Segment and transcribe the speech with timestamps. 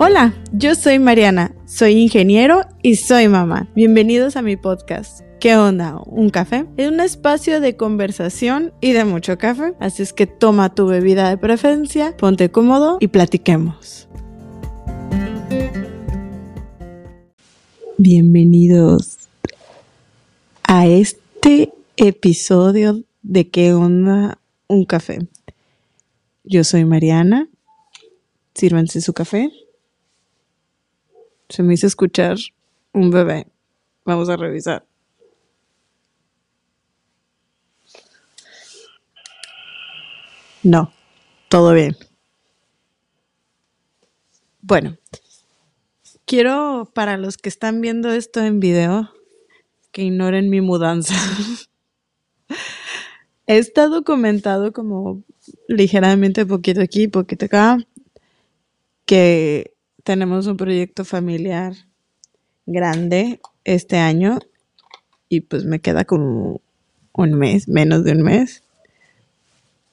[0.00, 3.68] Hola, yo soy Mariana, soy ingeniero y soy mamá.
[3.74, 5.22] Bienvenidos a mi podcast.
[5.40, 6.00] ¿Qué onda?
[6.06, 6.66] ¿Un café?
[6.76, 11.28] Es un espacio de conversación y de mucho café, así es que toma tu bebida
[11.28, 14.06] de preferencia, ponte cómodo y platiquemos.
[17.96, 19.18] Bienvenidos
[20.62, 24.38] a este episodio de ¿Qué onda?
[24.68, 25.26] Un café.
[26.44, 27.48] Yo soy Mariana.
[28.54, 29.50] Sírvanse su café.
[31.48, 32.36] Se me hizo escuchar
[32.92, 33.46] un bebé.
[34.04, 34.86] Vamos a revisar.
[40.62, 40.92] No,
[41.48, 41.96] todo bien.
[44.60, 44.98] Bueno,
[46.26, 49.10] quiero para los que están viendo esto en video
[49.92, 51.14] que ignoren mi mudanza.
[53.46, 55.22] Está documentado como
[55.68, 57.78] ligeramente poquito aquí, poquito acá,
[59.06, 59.77] que
[60.08, 61.74] tenemos un proyecto familiar
[62.64, 64.38] grande este año
[65.28, 66.62] y pues me queda como
[67.12, 68.62] un mes, menos de un mes.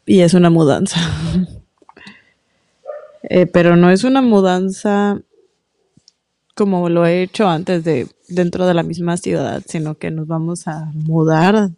[0.06, 0.98] Y es una mudanza.
[3.28, 5.20] Eh, pero no es una mudanza
[6.54, 10.68] como lo he hecho antes de dentro de la misma ciudad, sino que nos vamos
[10.68, 11.72] a mudar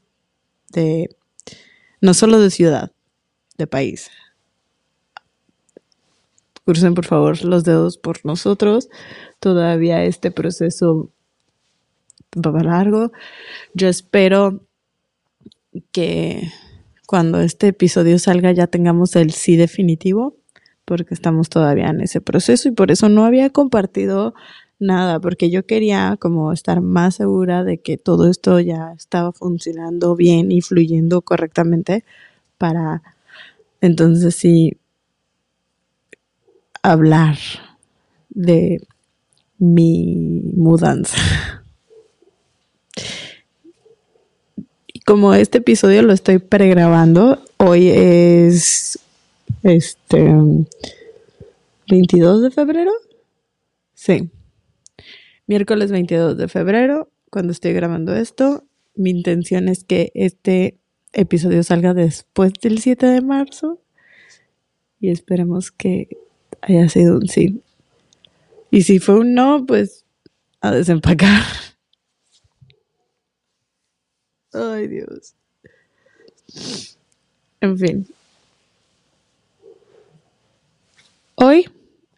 [0.73, 1.16] de
[2.02, 2.92] no solo de ciudad,
[3.58, 4.12] de país.
[6.68, 8.90] Crucen por favor los dedos por nosotros.
[9.40, 11.09] Todavía este proceso
[12.36, 13.14] va largo.
[13.74, 14.59] Yo espero
[15.94, 16.52] que
[17.06, 20.36] cuando este episodio salga ya tengamos el sí definitivo,
[20.84, 24.34] porque estamos todavía en ese proceso y por eso no había compartido
[24.78, 30.18] nada, porque yo quería como estar más segura de que todo esto ya estaba funcionando
[30.18, 32.04] bien y fluyendo correctamente
[32.58, 33.04] para
[33.80, 34.76] entonces sí
[36.88, 37.38] hablar
[38.30, 38.82] de
[39.58, 41.18] mi mudanza.
[44.88, 49.00] Y como este episodio lo estoy pregrabando, hoy es
[49.64, 50.34] este
[51.90, 52.92] 22 de febrero.
[53.94, 54.30] Sí.
[55.46, 58.64] Miércoles 22 de febrero, cuando estoy grabando esto,
[58.96, 60.78] mi intención es que este
[61.12, 63.81] episodio salga después del 7 de marzo
[65.02, 66.08] y esperemos que
[66.67, 67.61] haya sido un sí.
[68.72, 70.05] Y si fue un no, pues
[70.61, 71.44] a desempacar.
[74.53, 75.35] Ay, Dios.
[77.61, 78.07] En fin.
[81.35, 81.69] Hoy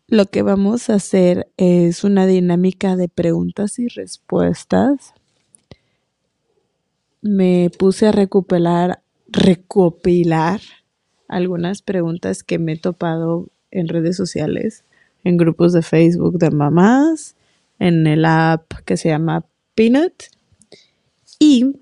[0.08, 5.14] lo que vamos a hacer es una dinámica de preguntas y respuestas.
[7.22, 10.62] Me puse a recopilar, recopilar
[11.28, 14.84] algunas preguntas que me he topado en redes sociales,
[15.24, 17.36] en grupos de Facebook de mamás,
[17.80, 20.24] en el app que se llama Peanut.
[21.40, 21.76] Y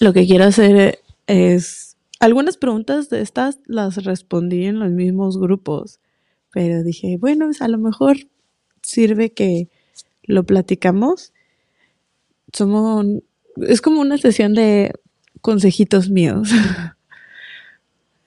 [0.00, 6.00] lo que quiero hacer es, algunas preguntas de estas las respondí en los mismos grupos,
[6.52, 8.16] pero dije, bueno, pues a lo mejor
[8.82, 9.68] sirve que
[10.24, 11.32] lo platicamos.
[12.52, 13.06] Somos,
[13.56, 14.92] es como una sesión de
[15.40, 16.50] consejitos míos.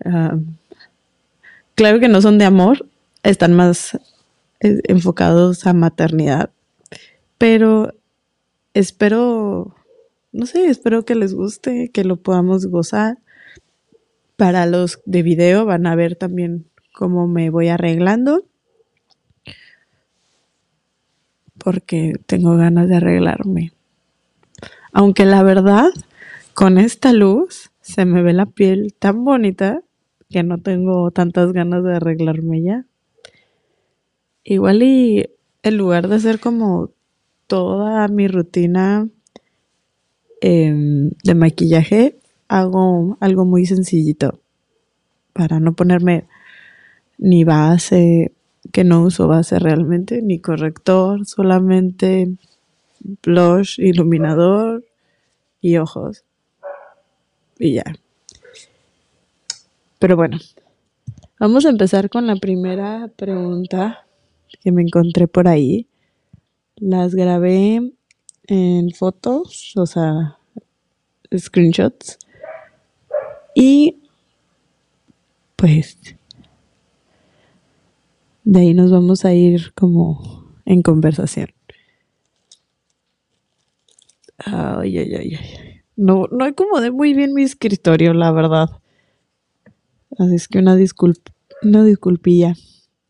[0.05, 0.37] Ah,
[1.75, 2.87] claro que no son de amor,
[3.23, 3.95] están más
[4.59, 6.51] eh, enfocados a maternidad,
[7.37, 7.93] pero
[8.73, 9.75] espero,
[10.31, 13.17] no sé, espero que les guste, que lo podamos gozar.
[14.35, 18.45] Para los de video van a ver también cómo me voy arreglando,
[21.57, 23.73] porque tengo ganas de arreglarme.
[24.91, 25.89] Aunque la verdad,
[26.53, 29.81] con esta luz se me ve la piel tan bonita
[30.33, 32.85] que no tengo tantas ganas de arreglarme ya.
[34.43, 35.29] Igual y
[35.63, 36.89] en lugar de hacer como
[37.47, 39.07] toda mi rutina
[40.41, 42.17] em, de maquillaje,
[42.49, 44.41] hago algo muy sencillito
[45.31, 46.25] para no ponerme
[47.17, 48.33] ni base,
[48.71, 52.35] que no uso base realmente, ni corrector, solamente
[53.23, 54.83] blush, iluminador
[55.61, 56.25] y ojos.
[57.59, 57.83] Y ya.
[60.03, 60.37] Pero bueno,
[61.39, 64.05] vamos a empezar con la primera pregunta
[64.61, 65.87] que me encontré por ahí.
[66.75, 67.93] Las grabé
[68.47, 70.39] en fotos, o sea,
[71.33, 72.17] screenshots.
[73.55, 74.01] Y
[75.55, 75.97] pues
[78.43, 81.47] de ahí nos vamos a ir como en conversación.
[84.37, 85.81] Ay, ay, ay, ay.
[85.95, 88.82] No, no acomodé muy bien mi escritorio, la verdad.
[90.17, 90.77] Así es que una
[91.63, 92.55] una disculpilla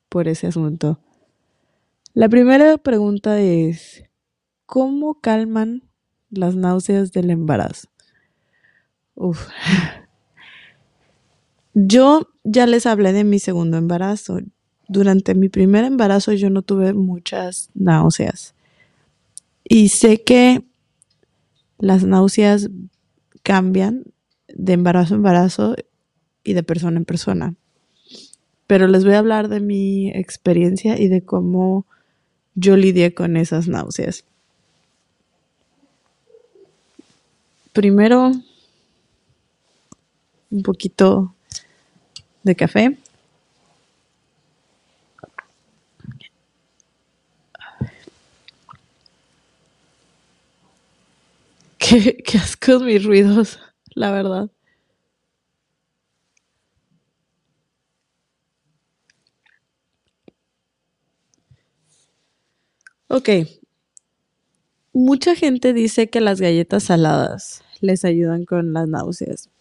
[0.09, 0.99] por ese asunto.
[2.13, 4.03] La primera pregunta es,
[4.65, 5.83] ¿cómo calman
[6.29, 7.87] las náuseas del embarazo?
[9.15, 9.47] Uf.
[11.73, 14.39] Yo ya les hablé de mi segundo embarazo.
[14.87, 18.53] Durante mi primer embarazo yo no tuve muchas náuseas.
[19.63, 20.63] Y sé que
[21.79, 22.69] las náuseas
[23.41, 24.03] cambian
[24.47, 25.75] de embarazo a embarazo
[26.43, 27.55] y de persona en persona.
[28.67, 31.85] Pero les voy a hablar de mi experiencia y de cómo
[32.55, 34.25] yo lidié con esas náuseas.
[37.73, 38.31] Primero,
[40.51, 41.33] un poquito
[42.43, 42.97] de café.
[51.77, 53.59] Qué, qué asco mis ruidos,
[53.93, 54.49] la verdad.
[63.13, 63.29] Ok.
[64.91, 69.51] Mucha gente dice que las galletas saladas les ayudan con las náuseas.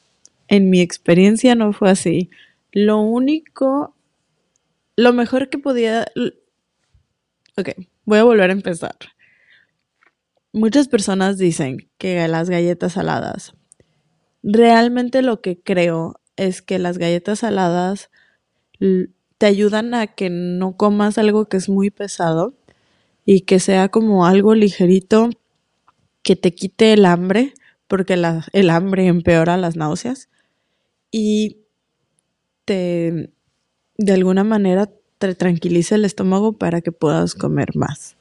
[0.48, 2.30] En mi experiencia no fue así.
[2.70, 3.94] Lo único,
[4.96, 6.06] lo mejor que podía...
[7.58, 7.72] Ok,
[8.06, 8.96] voy a volver a empezar.
[10.54, 13.52] Muchas personas dicen que las galletas saladas.
[14.42, 18.10] Realmente lo que creo es que las galletas saladas
[18.78, 22.54] te ayudan a que no comas algo que es muy pesado
[23.24, 25.30] y que sea como algo ligerito
[26.22, 27.54] que te quite el hambre,
[27.88, 28.14] porque
[28.52, 30.28] el hambre empeora las náuseas
[31.10, 31.58] y
[32.64, 33.32] te,
[33.98, 38.16] de alguna manera, te tranquiliza el estómago para que puedas comer más.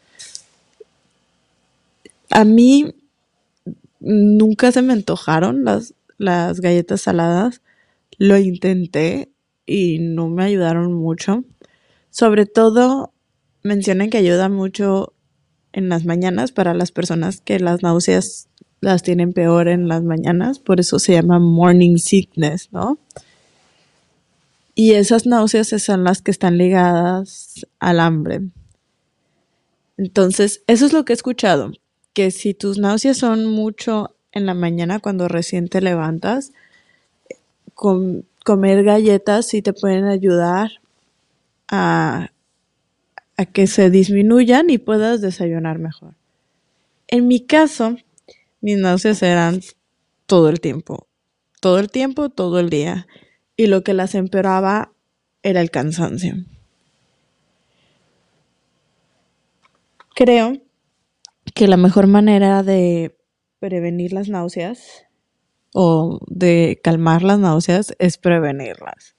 [2.30, 2.94] A mí
[4.00, 7.62] nunca se me antojaron las, las galletas saladas.
[8.18, 9.32] Lo intenté
[9.66, 11.44] y no me ayudaron mucho.
[12.10, 13.14] Sobre todo
[13.64, 15.14] mencionan que ayuda mucho
[15.74, 18.48] en las mañanas para las personas que las náuseas
[18.82, 22.98] las tienen peor en las mañanas, por eso se llama morning sickness, ¿no?
[24.74, 28.42] Y esas náuseas son las que están ligadas al hambre.
[29.98, 31.72] Entonces, eso es lo que he escuchado,
[32.14, 36.54] que si tus náuseas son mucho en la mañana cuando recién te levantas,
[37.76, 40.72] comer galletas sí te pueden ayudar
[41.68, 42.32] a
[43.42, 46.14] a que se disminuyan y puedas desayunar mejor.
[47.08, 47.98] En mi caso,
[48.62, 49.62] mis náuseas eran
[50.28, 51.08] todo el tiempo,
[51.60, 53.08] todo el tiempo, todo el día.
[53.58, 54.94] Y lo que las empeoraba
[55.42, 56.36] era el cansancio.
[60.14, 60.62] Creo
[61.56, 63.18] que la mejor manera de
[63.60, 65.06] prevenir las náuseas
[65.74, 69.16] o de calmar las náuseas es prevenirlas.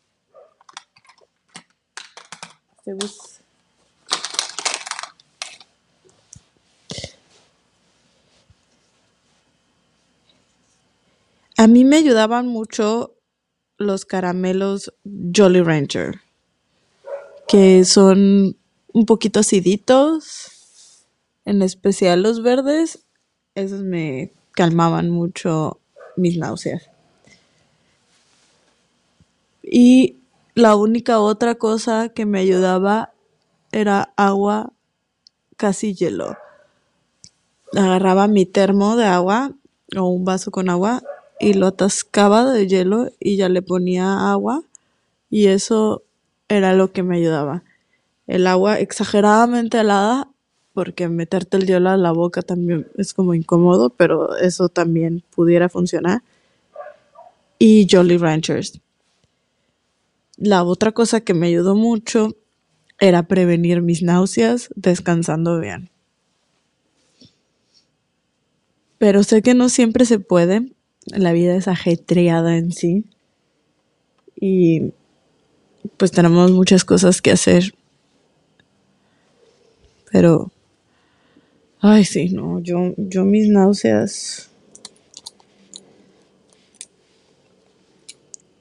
[11.59, 13.15] A mí me ayudaban mucho
[13.77, 14.95] los caramelos
[15.37, 16.21] Jolly Rancher,
[17.47, 18.57] que son
[18.93, 21.07] un poquito aciditos,
[21.45, 23.05] en especial los verdes,
[23.55, 25.79] esos me calmaban mucho
[26.17, 26.89] mis náuseas.
[29.63, 30.17] Y
[30.55, 33.13] la única otra cosa que me ayudaba
[33.73, 34.73] era agua
[35.57, 36.37] casi hielo.
[37.75, 39.53] Agarraba mi termo de agua
[39.97, 41.03] o un vaso con agua
[41.43, 44.63] y lo atascaba de hielo y ya le ponía agua
[45.29, 46.05] y eso
[46.49, 47.65] era lo que me ayudaba.
[48.29, 50.29] El agua exageradamente helada
[50.73, 55.69] porque meterte el hielo a la boca también es como incómodo, pero eso también pudiera
[55.69, 56.23] funcionar.
[57.59, 58.81] Y Jolly Ranchers.
[60.37, 62.37] La otra cosa que me ayudó mucho
[63.01, 65.91] era prevenir mis náuseas descansando bien.
[68.99, 70.73] Pero sé que no siempre se puede
[71.07, 73.05] la vida es ajetreada en sí
[74.37, 74.93] y
[75.97, 77.75] pues tenemos muchas cosas que hacer.
[80.11, 80.51] Pero,
[81.81, 84.51] ay, sí, no, yo, yo mis náuseas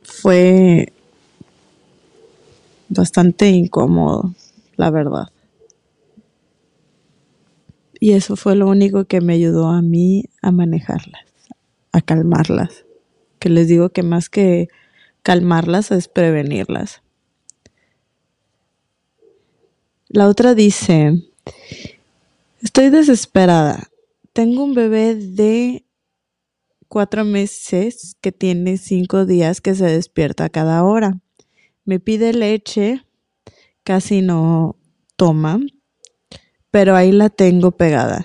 [0.03, 0.93] fue
[2.89, 4.33] bastante incómodo,
[4.77, 5.29] la verdad.
[7.99, 11.30] Y eso fue lo único que me ayudó a mí a manejarlas
[11.91, 12.85] a calmarlas.
[13.39, 14.69] Que les digo que más que
[15.23, 17.01] calmarlas es prevenirlas.
[20.07, 21.23] La otra dice,
[22.61, 23.89] estoy desesperada.
[24.33, 25.85] Tengo un bebé de
[26.87, 31.19] cuatro meses que tiene cinco días que se despierta cada hora.
[31.85, 33.05] Me pide leche,
[33.83, 34.75] casi no
[35.15, 35.59] toma.
[36.71, 38.23] pero ahí la tengo pegada.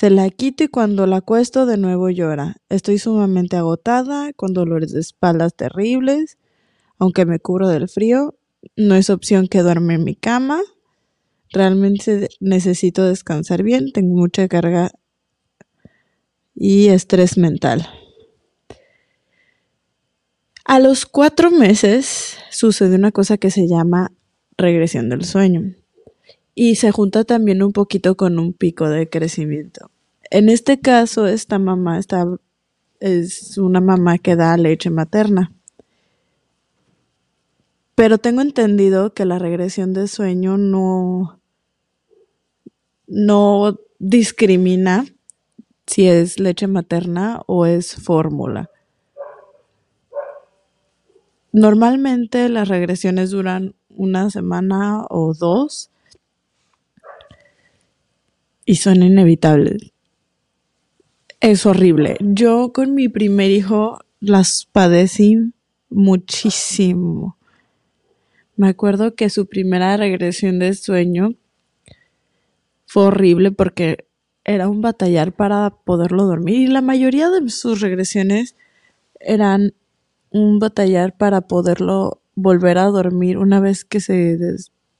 [0.00, 2.56] Se la quito y cuando la acuesto de nuevo llora.
[2.70, 6.38] Estoy sumamente agotada, con dolores de espaldas terribles,
[6.98, 8.34] aunque me cubro del frío.
[8.76, 10.62] No es opción que duerme en mi cama.
[11.50, 14.90] Realmente necesito descansar bien, tengo mucha carga
[16.54, 17.86] y estrés mental.
[20.64, 24.12] A los cuatro meses sucede una cosa que se llama
[24.56, 25.74] regresión del sueño
[26.62, 29.90] y se junta también un poquito con un pico de crecimiento.
[30.30, 32.26] En este caso, esta mamá está,
[33.00, 35.54] es una mamá que da leche materna.
[37.94, 41.40] Pero tengo entendido que la regresión del sueño no,
[43.06, 45.06] no discrimina
[45.86, 48.68] si es leche materna o es fórmula.
[51.52, 55.90] Normalmente las regresiones duran una semana o dos
[58.70, 59.90] y son inevitables.
[61.40, 62.16] Es horrible.
[62.20, 65.52] Yo con mi primer hijo las padecí
[65.88, 67.36] muchísimo.
[68.54, 71.34] Me acuerdo que su primera regresión de sueño
[72.86, 74.06] fue horrible porque
[74.44, 78.54] era un batallar para poderlo dormir y la mayoría de sus regresiones
[79.18, 79.74] eran
[80.30, 84.38] un batallar para poderlo volver a dormir una vez que se,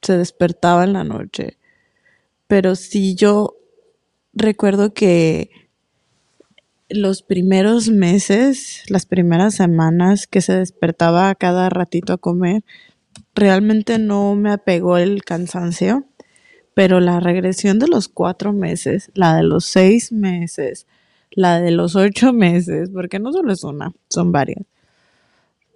[0.03, 1.57] se despertaba en la noche.
[2.49, 3.59] Pero sí yo
[4.33, 5.51] recuerdo que
[6.89, 12.65] los primeros meses, las primeras semanas que se despertaba cada ratito a comer,
[13.35, 16.05] realmente no me apegó el cansancio,
[16.75, 20.87] pero la regresión de los cuatro meses, la de los seis meses,
[21.31, 24.65] la de los ocho meses, porque no solo es una, son varias,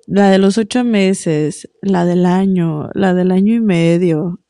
[0.06, 4.40] la de los ocho meses, la del año, la del año y medio,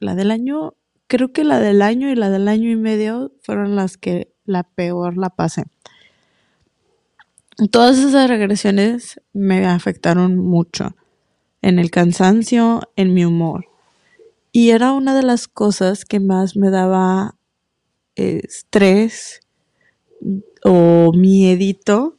[0.00, 0.74] la del año,
[1.12, 4.62] creo que la del año y la del año y medio fueron las que la
[4.62, 5.64] peor la pasé.
[7.70, 10.96] Todas esas regresiones me afectaron mucho
[11.60, 13.66] en el cansancio, en mi humor.
[14.52, 17.36] Y era una de las cosas que más me daba
[18.14, 19.40] estrés
[20.64, 22.16] o miedito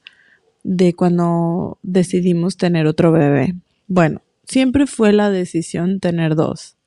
[0.61, 3.55] de cuando decidimos tener otro bebé.
[3.87, 6.77] Bueno, siempre fue la decisión tener dos.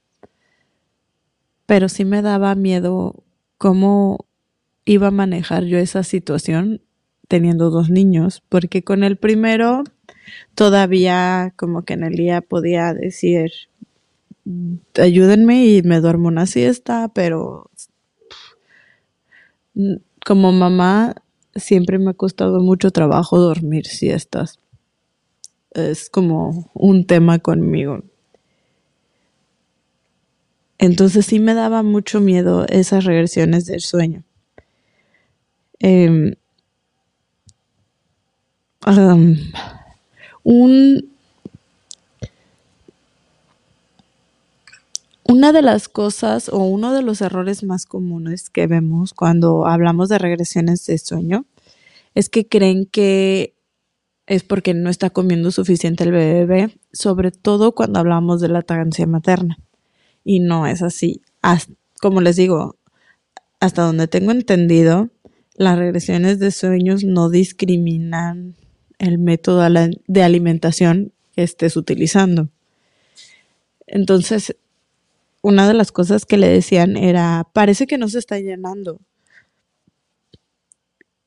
[1.67, 3.25] Pero sí me daba miedo
[3.59, 4.27] cómo
[4.85, 6.81] iba a manejar yo esa situación
[7.29, 9.83] teniendo dos niños, porque con el primero
[10.55, 13.51] todavía como que en el día podía decir,
[14.95, 17.71] ayúdenme y me duermo una siesta, pero
[20.25, 21.17] como mamá
[21.55, 24.61] siempre me ha costado mucho trabajo dormir siestas.
[25.73, 28.03] Es como un tema conmigo.
[30.79, 34.25] Entonces sí me daba mucho miedo esas regresiones del sueño.
[35.79, 36.35] Em,
[40.45, 41.11] un,
[45.25, 50.09] una de las cosas o uno de los errores más comunes que vemos cuando hablamos
[50.09, 51.47] de regresiones de sueño
[52.15, 53.55] es que creen que
[54.27, 59.07] es porque no está comiendo suficiente el bebé, sobre todo cuando hablamos de la lactancia
[59.07, 59.59] materna.
[60.29, 61.23] Y no es así.
[62.01, 62.75] como les digo,
[63.61, 65.09] hasta donde tengo entendido,
[65.55, 68.57] las regresiones de sueños no discriminan
[68.99, 69.65] el método
[70.09, 72.49] de alimentación que estés utilizando.
[73.87, 74.57] Entonces,
[75.43, 78.99] una de las cosas que le decían era, parece que no se está llenando.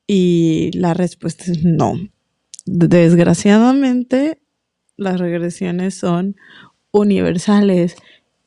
[0.06, 1.94] Y la respuesta es no.
[2.66, 4.42] Desgraciadamente,
[4.98, 6.36] las regresiones son
[6.92, 7.96] universales,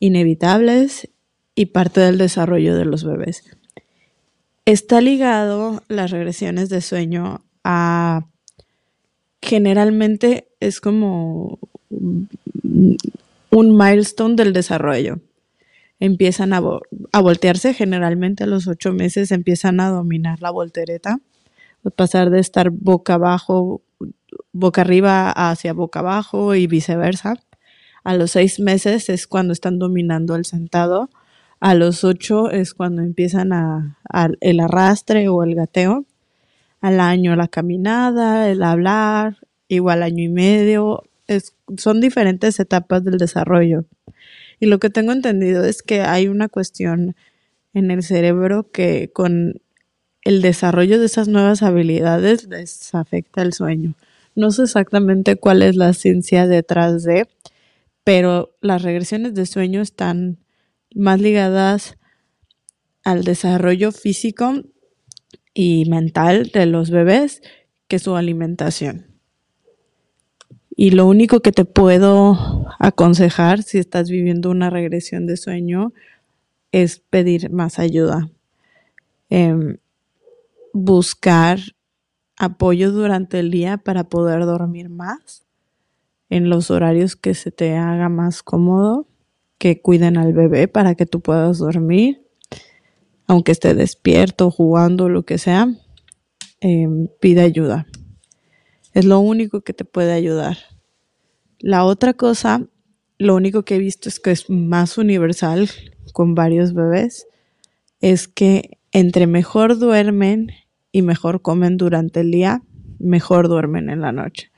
[0.03, 1.09] inevitables
[1.55, 3.43] y parte del desarrollo de los bebés.
[4.65, 8.25] Está ligado las regresiones de sueño a
[9.41, 11.57] generalmente es como
[11.89, 15.19] un milestone del desarrollo.
[15.99, 16.61] Empiezan a,
[17.11, 21.19] a voltearse, generalmente a los ocho meses empiezan a dominar la voltereta
[21.91, 23.81] pasar de estar boca abajo,
[24.51, 27.35] boca arriba hacia boca abajo y viceversa.
[28.03, 31.09] A los seis meses es cuando están dominando el sentado.
[31.59, 33.51] A los ocho es cuando empiezan
[34.41, 36.05] el arrastre o el gateo.
[36.81, 39.37] Al año la caminada, el hablar,
[39.69, 41.03] igual año y medio.
[41.77, 43.85] Son diferentes etapas del desarrollo.
[44.59, 47.15] Y lo que tengo entendido es que hay una cuestión
[47.73, 49.61] en el cerebro que con
[50.23, 53.93] el desarrollo de esas nuevas habilidades les afecta el sueño.
[54.35, 57.27] No sé exactamente cuál es la ciencia detrás de,
[58.03, 60.39] pero las regresiones de sueño están
[60.93, 61.97] más ligadas
[63.03, 64.63] al desarrollo físico
[65.53, 67.41] y mental de los bebés
[67.87, 69.07] que su alimentación.
[70.75, 75.93] Y lo único que te puedo aconsejar si estás viviendo una regresión de sueño
[76.71, 78.31] es pedir más ayuda.
[79.29, 79.77] Em,
[80.73, 81.59] buscar
[82.37, 85.45] apoyo durante el día para poder dormir más
[86.33, 89.07] en los horarios que se te haga más cómodo,
[89.59, 92.25] que cuiden al bebé para que tú puedas dormir,
[93.27, 95.71] aunque esté despierto, jugando, lo que sea,
[96.59, 97.85] em, pide ayuda.
[98.93, 100.57] Es lo único que te puede ayudar.
[101.59, 102.67] La otra cosa,
[103.19, 105.69] lo único que he visto es que es más universal
[106.13, 107.27] con varios bebés,
[108.01, 110.49] es que entre mejor duermen
[110.91, 112.63] y mejor comen durante el día,
[112.97, 114.52] mejor duermen en la noche.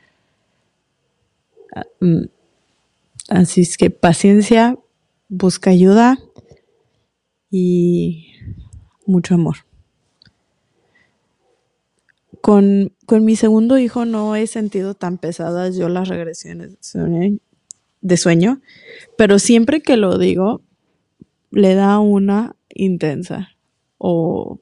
[1.74, 2.26] Ah, mm,
[3.30, 4.78] así es que paciencia,
[5.30, 6.20] busca ayuda
[7.50, 8.34] y
[9.06, 9.58] mucho amor.
[12.42, 16.78] Con, mi segundo hijo no he sentido tan pesadas yo las regresiones
[18.02, 18.62] de sueño,
[19.18, 20.62] pero siempre que lo digo,
[21.50, 23.50] le da una intensa
[23.98, 24.60] o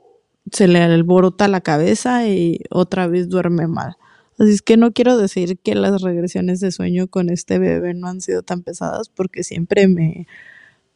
[0.52, 3.98] se le alborota la cabeza y otra vez duerme mal.
[4.40, 8.08] Así es que no quiero decir que las regresiones de sueño con este bebé no
[8.08, 10.28] han sido tan pesadas porque siempre me,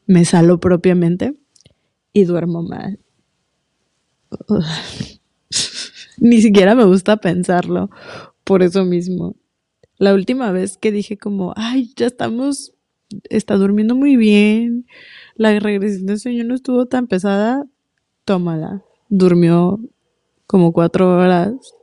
[0.08, 1.36] me salo propiamente
[2.13, 3.00] y duermo mal.
[6.17, 7.89] Ni siquiera me gusta pensarlo
[8.44, 9.36] por eso mismo.
[9.98, 12.74] La última vez que dije como, ay, ya estamos,
[13.29, 14.88] está durmiendo muy bien,
[15.36, 17.65] la regresión de sueño no estuvo tan pesada,
[18.25, 18.84] tómala.
[19.10, 19.79] Durmió
[20.48, 21.76] como cuatro horas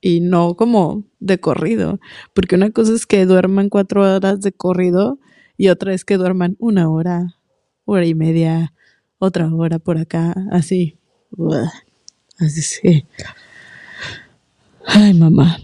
[0.00, 2.00] y no como de corrido,
[2.34, 5.18] porque una cosa es que duerman cuatro horas de corrido
[5.56, 7.36] y otra es que duerman una hora,
[7.84, 8.72] hora y media,
[9.18, 10.96] otra hora por acá, así.
[12.38, 13.04] Así es
[14.86, 15.58] Ay, mamá.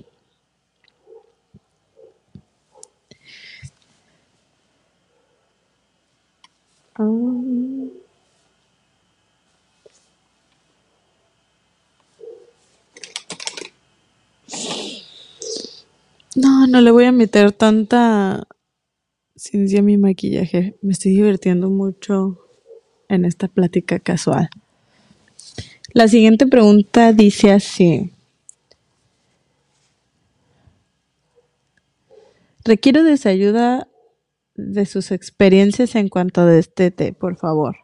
[16.35, 18.49] No, no le voy a meter tanta
[19.37, 20.77] ciencia a mi maquillaje.
[20.83, 22.39] Me estoy divirtiendo mucho
[23.09, 24.49] en esta plática casual.
[25.93, 28.11] La siguiente pregunta dice así.
[32.65, 33.87] Requiero desayuda
[34.57, 37.77] de sus experiencias en cuanto a destete, por favor.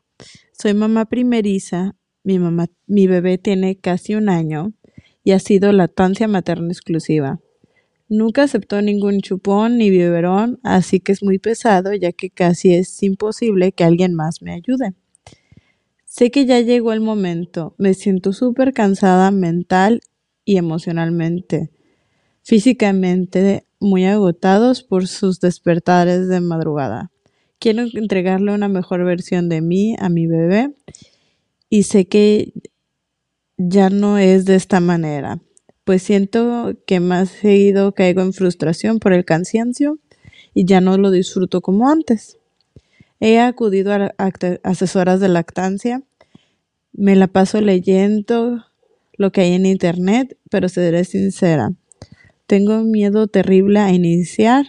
[0.52, 4.72] Soy mamá primeriza, mi mamá, mi bebé tiene casi un año
[5.22, 7.38] y ha sido lactancia materna exclusiva.
[8.11, 13.01] Nunca aceptó ningún chupón ni biberón, así que es muy pesado ya que casi es
[13.05, 14.94] imposible que alguien más me ayude.
[16.07, 20.01] Sé que ya llegó el momento, me siento súper cansada mental
[20.44, 21.70] y emocionalmente.
[22.42, 27.12] Físicamente muy agotados por sus despertares de madrugada.
[27.61, 30.75] Quiero entregarle una mejor versión de mí a mi bebé
[31.68, 32.55] y sé que
[33.57, 35.38] ya no es de esta manera,
[35.90, 39.98] pues siento que más seguido caigo en frustración por el cansancio
[40.55, 42.38] y ya no lo disfruto como antes.
[43.18, 44.14] He acudido a
[44.62, 46.05] asesoras de lactancia,
[46.92, 48.66] me la paso leyendo
[49.14, 51.72] lo que hay en internet, pero seré sincera,
[52.46, 54.66] tengo miedo terrible a iniciar.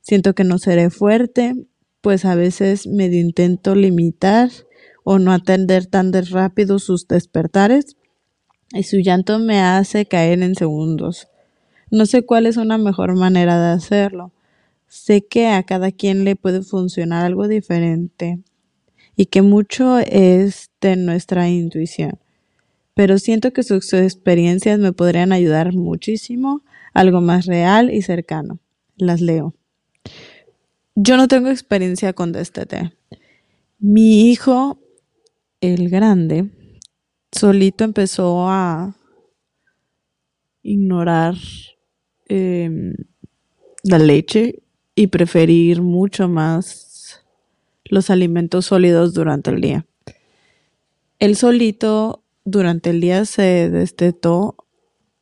[0.00, 1.54] Siento que no seré fuerte,
[2.00, 4.50] pues a veces me intento limitar
[5.04, 7.96] o no atender tan de rápido sus despertares
[8.72, 11.28] y su llanto me hace caer en segundos.
[11.90, 14.32] No sé cuál es una mejor manera de hacerlo.
[14.86, 18.40] Sé que a cada quien le puede funcionar algo diferente
[19.16, 22.18] y que mucho es de nuestra intuición.
[22.94, 28.58] Pero siento que sus experiencias me podrían ayudar muchísimo algo más real y cercano.
[28.96, 29.54] Las leo.
[30.94, 32.92] Yo no tengo experiencia con DSTT.
[33.78, 34.78] Mi hijo,
[35.60, 36.50] el grande,
[37.32, 38.94] solito empezó a
[40.62, 41.34] ignorar
[42.28, 42.94] em,
[43.82, 44.62] la leche
[44.94, 47.22] y preferir mucho más
[47.84, 49.86] los alimentos sólidos durante el día.
[51.18, 54.56] Él solito durante el día se destetó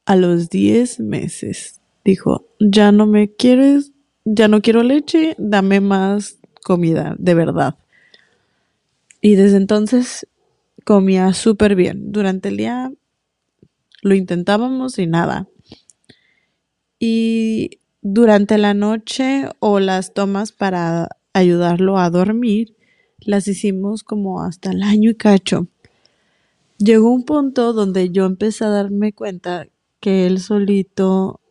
[0.04, 1.80] a los 10 meses.
[2.04, 3.92] Dijo, ya no me quieres,
[4.24, 7.76] ya no quiero leche, dame más comida, de verdad.
[9.20, 10.26] Y desde entonces
[10.88, 12.12] comía súper bien.
[12.12, 12.90] Durante el día
[14.00, 15.46] lo intentábamos y nada.
[16.98, 22.74] Y durante la noche o las tomas para ayudarlo a dormir,
[23.18, 25.68] las hicimos como hasta el año y cacho.
[26.78, 29.66] llegó un punto donde yo empecé a darme cuenta
[30.00, 31.42] que él solito,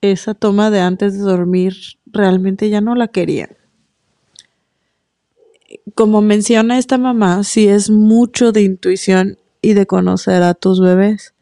[0.00, 1.74] esa toma de antes de dormir,
[2.06, 3.48] realmente ya no la quería.
[5.94, 11.34] Como menciona esta mamá, sí es mucho de intuición y de conocer a tus bebés.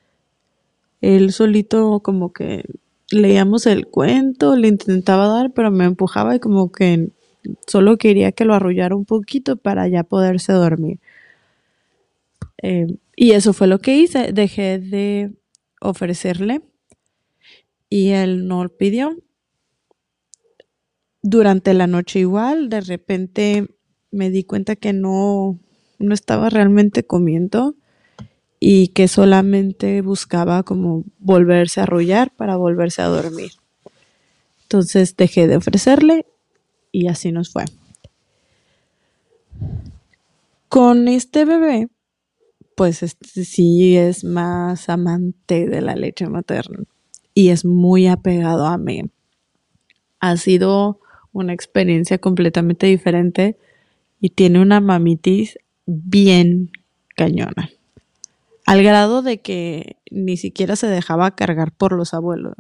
[1.01, 2.65] Él solito como que
[3.11, 7.11] leíamos el cuento, le intentaba dar, pero me empujaba y como que
[7.67, 11.01] solo quería que lo arrullara un poquito para ya poderse dormir.
[12.63, 14.33] Eh, y eso fue lo que hice.
[14.33, 15.33] Dejé de
[15.81, 16.63] ofrecerle
[17.89, 19.17] y él no lo pidió.
[21.23, 23.69] Durante la noche igual, de repente
[24.11, 25.59] me di cuenta que no,
[25.99, 27.75] no estaba realmente comiendo
[28.59, 33.53] y que solamente buscaba como volverse a arrullar para volverse a dormir.
[34.65, 36.27] Entonces dejé de ofrecerle
[36.93, 37.65] y así nos fue.
[40.69, 41.89] Con este bebé,
[42.77, 46.85] pues este sí es más amante de la leche materna
[47.35, 49.03] y es muy apegado a mí.
[50.21, 51.01] Ha sido
[51.33, 53.57] una experiencia completamente diferente
[54.21, 56.71] y tiene una mamitis bien
[57.17, 57.71] cañona.
[58.67, 62.55] Al grado de que ni siquiera se dejaba cargar por los abuelos.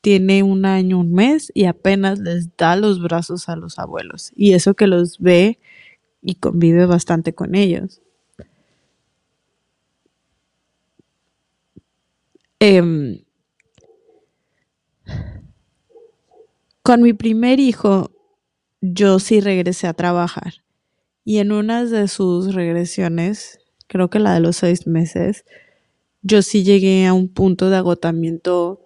[0.00, 4.32] Tiene un año, un mes y apenas les da los brazos a los abuelos.
[4.36, 5.58] Y eso que los ve
[6.22, 8.00] y convive bastante con ellos.
[12.60, 13.22] Em,
[16.82, 18.10] con mi primer hijo,
[18.80, 20.63] yo sí regresé a trabajar.
[21.24, 25.44] Y en una de sus regresiones, creo que la de los seis meses,
[26.22, 28.80] yo sí llegué a un punto de agotamiento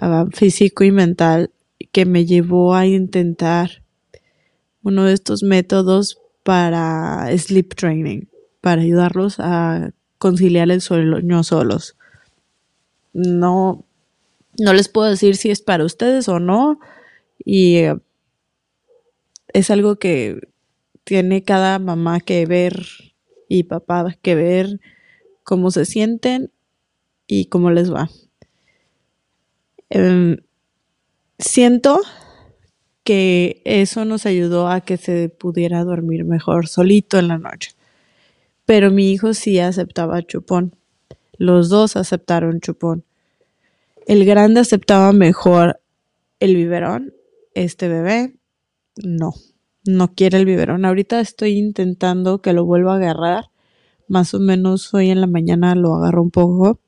[0.00, 1.50] uh, físico y mental
[1.90, 3.82] que me llevó a intentar
[4.82, 8.26] uno de estos métodos para sleep training,
[8.60, 11.96] para ayudarlos a conciliar el sueño solos.
[13.12, 13.84] No,
[14.58, 16.78] no les puedo decir si es para ustedes o no.
[17.44, 18.00] Y uh,
[19.52, 20.51] es algo que
[21.12, 22.86] tiene cada mamá que ver
[23.46, 24.80] y papá que ver
[25.42, 26.50] cómo se sienten
[27.26, 28.08] y cómo les va.
[29.90, 30.38] Em,
[31.38, 32.00] siento
[33.04, 37.72] que eso nos ayudó a que se pudiera dormir mejor solito en la noche.
[38.64, 40.74] Pero mi hijo sí aceptaba chupón.
[41.36, 43.04] Los dos aceptaron chupón.
[44.06, 45.78] El grande aceptaba mejor
[46.40, 47.12] el biberón.
[47.52, 48.32] Este bebé
[48.96, 49.34] no
[49.84, 50.84] no quiere el biberón.
[50.84, 53.50] Ahorita estoy intentando que lo vuelva a agarrar.
[54.08, 56.80] Más o menos hoy en la mañana lo agarro un poco.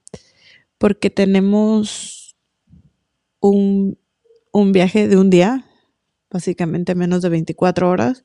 [0.79, 2.37] Porque tenemos
[3.41, 3.99] un,
[4.73, 5.67] viaje de un día,
[6.31, 8.25] básicamente menos de 24 horas,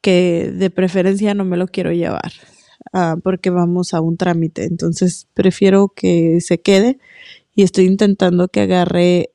[0.00, 2.32] que de preferencia no me lo quiero llevar.
[2.92, 4.64] Ah, porque vamos a un trámite.
[4.64, 6.98] Entonces prefiero que se quede
[7.54, 9.30] y estoy intentando que agarre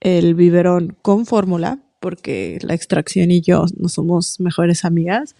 [0.00, 5.36] el biberón con fórmula porque la extracción y yo no somos mejores amigas,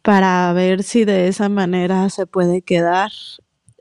[0.00, 3.12] para ver si de esa manera se puede quedar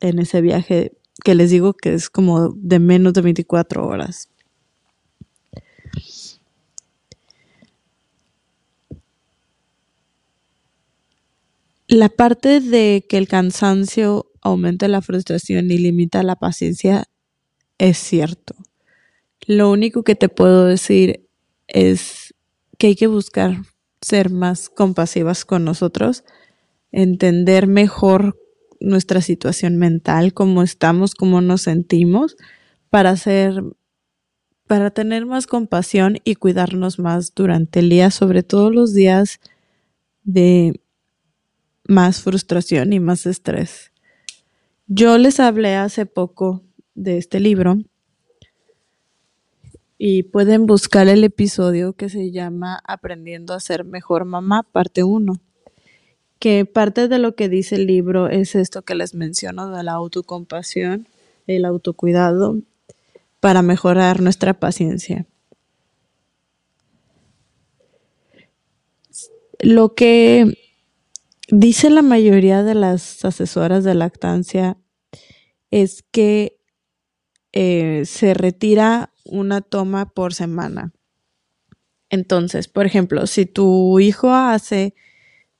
[0.02, 0.92] en ese viaje
[1.24, 4.28] que les digo que es como de menos de 24 horas.
[11.88, 17.06] La parte de que el cansancio aumenta la frustración y limita la paciencia
[17.78, 18.56] es cierto.
[19.48, 21.25] Lo único que te puedo decir
[21.76, 22.34] es
[22.78, 23.58] que hay que buscar
[24.02, 26.24] ser más compasivas con nosotros,
[26.94, 28.40] entender mejor
[28.80, 32.38] nuestra situación mental, cómo estamos, cómo nos sentimos,
[32.90, 33.16] para
[34.68, 39.42] para tener más compasión y cuidarnos más durante el día, sobre todo los días
[40.24, 40.80] de
[41.88, 43.92] más frustración y más estrés.
[44.88, 47.80] Yo les hablé hace poco de este libro
[50.08, 55.42] y pueden buscar el episodio que se llama Aprendiendo a ser mejor mamá, parte 1,
[56.38, 59.94] que parte de lo que dice el libro es esto que les menciono de la
[59.94, 61.08] autocompasión,
[61.48, 62.60] el autocuidado,
[63.40, 65.26] para mejorar nuestra paciencia.
[69.60, 70.56] Lo que
[71.50, 74.78] dice la mayoría de las asesoras de lactancia
[75.72, 76.60] es que
[77.54, 80.94] eh, se retira una toma por semana.
[82.10, 84.94] Entonces, por ejemplo, si tu hijo hace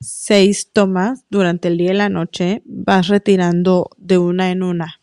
[0.00, 5.00] seis tomas durante el día y la noche, vas retirando de una en una.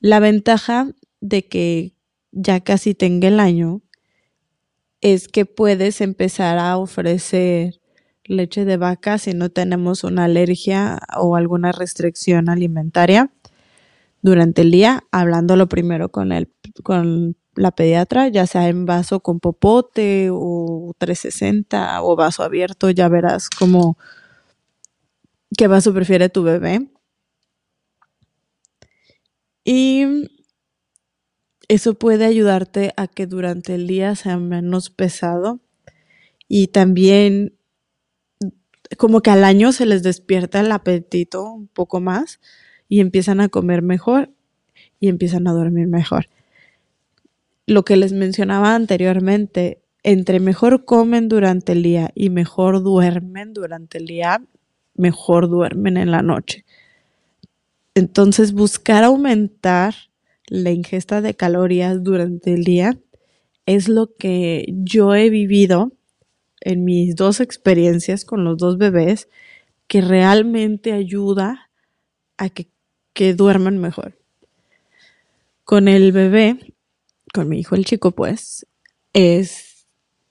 [0.00, 0.88] La ventaja
[1.20, 1.94] de que
[2.32, 3.82] ya casi tenga el año
[5.00, 7.80] es que puedes empezar a ofrecer
[8.24, 13.30] leche de vaca si no tenemos una alergia o alguna restricción alimentaria
[14.22, 16.50] durante el día, hablándolo primero con, el,
[16.82, 23.08] con la pediatra, ya sea en vaso con popote o 360 o vaso abierto, ya
[23.08, 23.96] verás cómo
[25.56, 26.88] qué vaso prefiere tu bebé.
[29.64, 30.28] Y
[31.68, 35.60] eso puede ayudarte a que durante el día sea menos pesado
[36.48, 37.56] y también
[38.98, 42.40] como que al año se les despierta el apetito un poco más
[42.88, 44.30] y empiezan a comer mejor
[45.00, 46.28] y empiezan a dormir mejor.
[47.66, 53.98] Lo que les mencionaba anteriormente, entre mejor comen durante el día y mejor duermen durante
[53.98, 54.42] el día,
[54.94, 56.64] mejor duermen en la noche.
[57.94, 59.94] Entonces, buscar aumentar
[60.48, 62.98] la ingesta de calorías durante el día
[63.66, 65.92] es lo que yo he vivido
[66.60, 69.28] en mis dos experiencias con los dos bebés
[69.86, 71.70] que realmente ayuda
[72.36, 72.68] a que,
[73.34, 74.18] duerman mejor.
[75.62, 76.73] Con el bebé,
[77.34, 78.64] con mi hijo el chico, pues,
[79.12, 79.88] es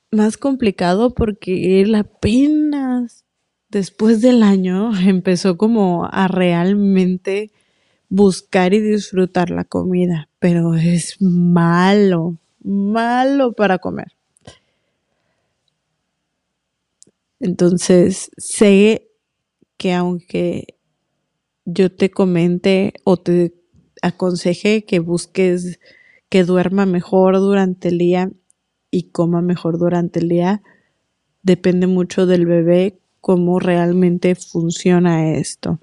[0.10, 3.26] más complicado porque él apenas
[3.70, 7.52] después del año empezó como a realmente
[8.08, 14.14] buscar y disfrutar la comida, pero es malo, malo para comer.
[17.42, 19.10] Entonces, sé
[19.76, 20.78] que aunque
[21.66, 23.54] yo te comente o te
[24.02, 25.80] aconseje que busques
[26.34, 28.32] que duerma mejor durante el día
[28.90, 30.64] y coma mejor durante el día,
[31.44, 35.80] depende mucho del bebé cómo realmente funciona esto.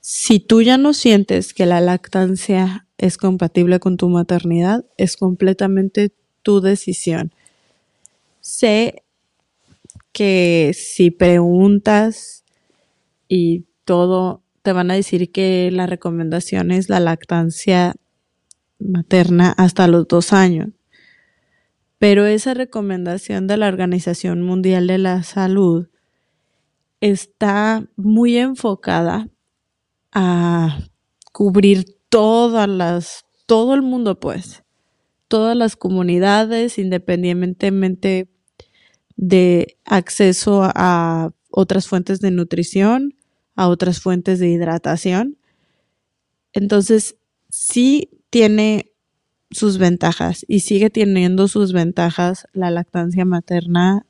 [0.00, 6.12] Si tú ya no sientes que la lactancia es compatible con tu maternidad, es completamente
[6.40, 7.30] tu decisión.
[8.40, 9.02] Sé
[10.12, 12.42] que si preguntas
[13.28, 17.94] y todo, te van a decir que la recomendación es la lactancia
[18.80, 20.70] materna hasta los dos años.
[21.98, 25.86] Pero esa recomendación de la Organización Mundial de la Salud
[27.00, 29.28] está muy enfocada
[30.10, 30.80] a
[31.32, 34.64] cubrir todas las, todo el mundo, pues,
[35.28, 38.28] todas las comunidades, independientemente
[39.14, 43.15] de acceso a otras fuentes de nutrición,
[43.56, 45.36] a otras fuentes de hidratación.
[46.52, 47.16] Entonces,
[47.48, 48.92] sí tiene
[49.50, 54.06] sus ventajas y sigue teniendo sus ventajas la lactancia materna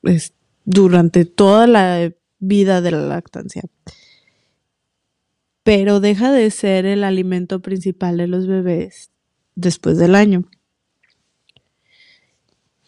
[0.00, 3.62] pues, durante toda la vida de la lactancia
[5.70, 9.12] pero deja de ser el alimento principal de los bebés
[9.54, 10.42] después del año.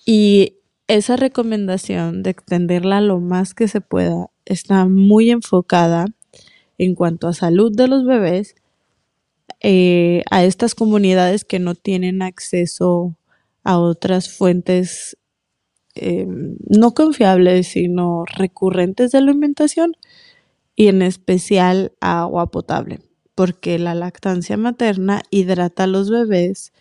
[0.05, 0.57] Y
[0.89, 6.07] esa recomendación de extenderla lo más que se pueda está muy enfocada
[6.79, 8.55] en cuanto a salud de los bebés
[9.61, 13.17] eh, a estas comunidades que no tienen acceso
[13.63, 15.17] a otras fuentes
[15.95, 19.93] eh, no confiables, sino recurrentes de alimentación
[20.75, 23.01] y en especial agua potable,
[23.35, 26.73] porque la lactancia materna hidrata a los bebés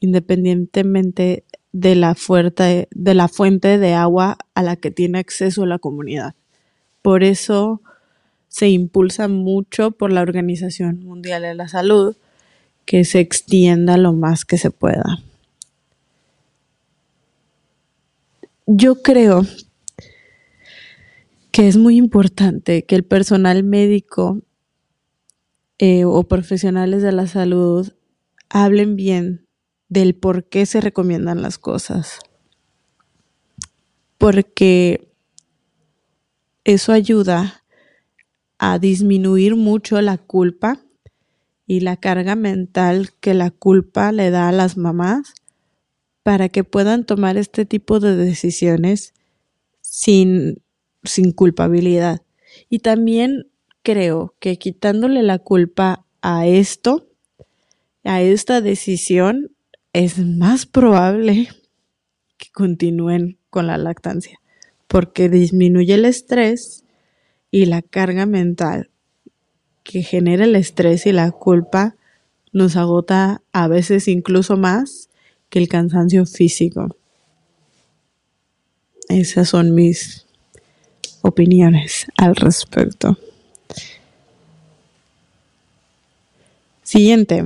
[0.00, 5.78] independientemente de la, fuerte, de la fuente de agua a la que tiene acceso la
[5.78, 6.34] comunidad.
[7.04, 7.82] Por eso
[8.48, 12.16] se impulsa mucho por la Organización Mundial de la Salud
[12.86, 15.18] que se extienda lo más que se pueda.
[18.66, 19.42] Yo creo
[21.52, 24.40] que es muy importante que el personal médico
[25.76, 27.92] eh, o profesionales de la salud
[28.48, 29.46] hablen bien
[29.90, 32.20] del por qué se recomiendan las cosas.
[34.16, 35.13] Porque
[36.64, 37.64] eso ayuda
[38.58, 40.80] a disminuir mucho la culpa
[41.66, 45.34] y la carga mental que la culpa le da a las mamás
[46.22, 49.14] para que puedan tomar este tipo de decisiones
[49.80, 50.64] sin
[51.04, 52.22] sin culpabilidad.
[52.68, 53.50] Y también
[53.82, 57.06] creo que quitándole la culpa a esto,
[58.02, 59.54] a esta decisión,
[59.92, 61.48] es más probable
[62.36, 64.40] que continúen con la lactancia,
[64.94, 66.84] porque disminuye el estrés
[67.50, 68.90] y la carga mental
[69.82, 71.96] que genera el estrés y la culpa
[72.52, 75.08] nos agota a veces incluso más
[75.48, 76.96] que el cansancio físico.
[79.08, 80.26] Esas son mis
[81.22, 83.18] opiniones al respecto.
[86.84, 87.42] Siguiente.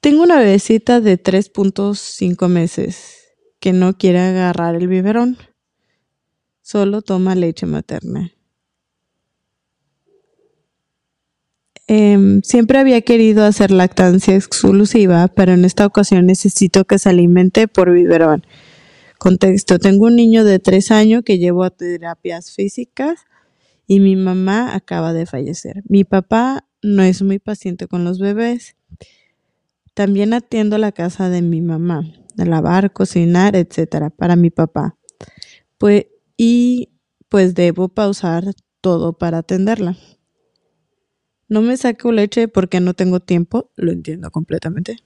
[0.00, 3.19] Tengo una bebecita de 3.5 meses
[3.60, 5.36] que no quiere agarrar el biberón.
[6.62, 8.32] Solo toma leche materna.
[11.86, 17.66] Em, siempre había querido hacer lactancia exclusiva, pero en esta ocasión necesito que se alimente
[17.66, 18.44] por biberón.
[19.18, 23.26] Contexto, tengo un niño de tres años que llevo a terapias físicas
[23.86, 25.82] y mi mamá acaba de fallecer.
[25.88, 28.76] Mi papá no es muy paciente con los bebés.
[29.94, 32.04] También atiendo la casa de mi mamá,
[32.46, 34.96] lavar, cocinar, etcétera, para mi papá.
[35.78, 36.90] Pues, y
[37.28, 38.44] pues debo pausar
[38.80, 39.96] todo para atenderla.
[41.48, 44.98] No me saco leche porque no tengo tiempo, lo entiendo completamente.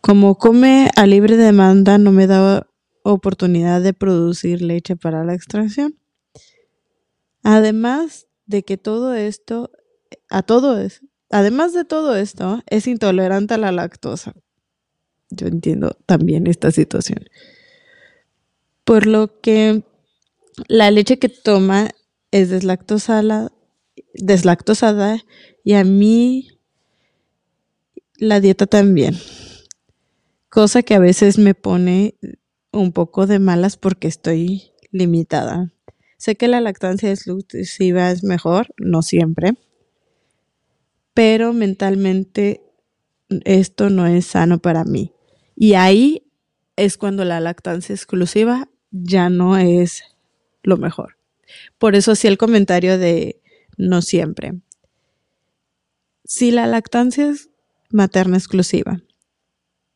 [0.00, 2.66] Como come a libre demanda, no me da
[3.04, 5.96] oportunidad de producir leche para la extracción.
[7.42, 9.70] Además de que todo esto,
[10.30, 14.34] a todo es, además de todo esto, es intolerante a la lactosa.
[15.30, 17.24] Yo entiendo también esta situación.
[18.84, 19.82] Por lo que
[20.68, 21.90] la leche que toma
[22.30, 23.52] es deslactosada,
[24.14, 25.24] deslactosada
[25.64, 26.48] y a mí
[28.16, 29.16] la dieta también.
[30.48, 32.14] Cosa que a veces me pone
[32.72, 35.72] un poco de malas porque estoy limitada.
[36.16, 39.54] Sé que la lactancia exclusiva es mejor, no siempre,
[41.12, 42.62] pero mentalmente
[43.44, 45.13] esto no es sano para mí.
[45.56, 46.26] Y ahí
[46.76, 50.02] es cuando la lactancia exclusiva ya no es
[50.62, 51.16] lo mejor.
[51.78, 53.40] Por eso hacía el comentario de
[53.76, 54.54] no siempre.
[56.24, 57.50] Si la lactancia es
[57.90, 59.02] materna exclusiva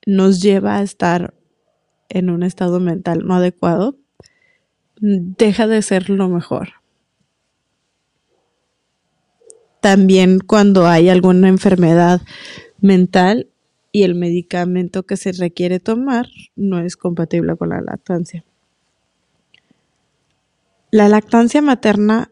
[0.09, 1.35] nos lleva a estar
[2.09, 3.99] en un estado mental no adecuado,
[5.01, 6.71] deja de ser lo mejor.
[9.81, 12.23] También cuando hay alguna enfermedad
[12.81, 13.49] mental
[13.93, 18.45] y el medicamento que se requiere tomar no es compatible con la lactancia.
[20.91, 22.31] La lactancia materna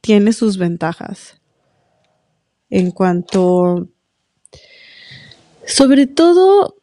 [0.00, 1.40] tiene sus ventajas
[2.70, 3.88] en cuanto,
[5.66, 6.76] sobre todo,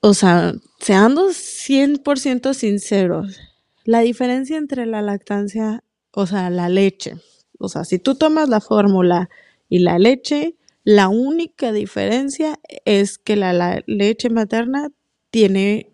[0.00, 3.38] o sea, seando 100% sinceros,
[3.84, 7.16] la diferencia entre la lactancia, o sea, la leche,
[7.58, 9.28] o sea, si tú tomas la fórmula
[9.68, 14.90] y la leche, la única diferencia es que la, leche materna
[15.30, 15.92] tiene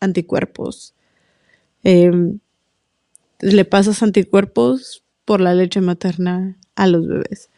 [0.00, 0.94] anticuerpos.
[1.82, 2.38] Em,
[3.40, 7.50] le pasas anticuerpos por la leche materna a los bebés.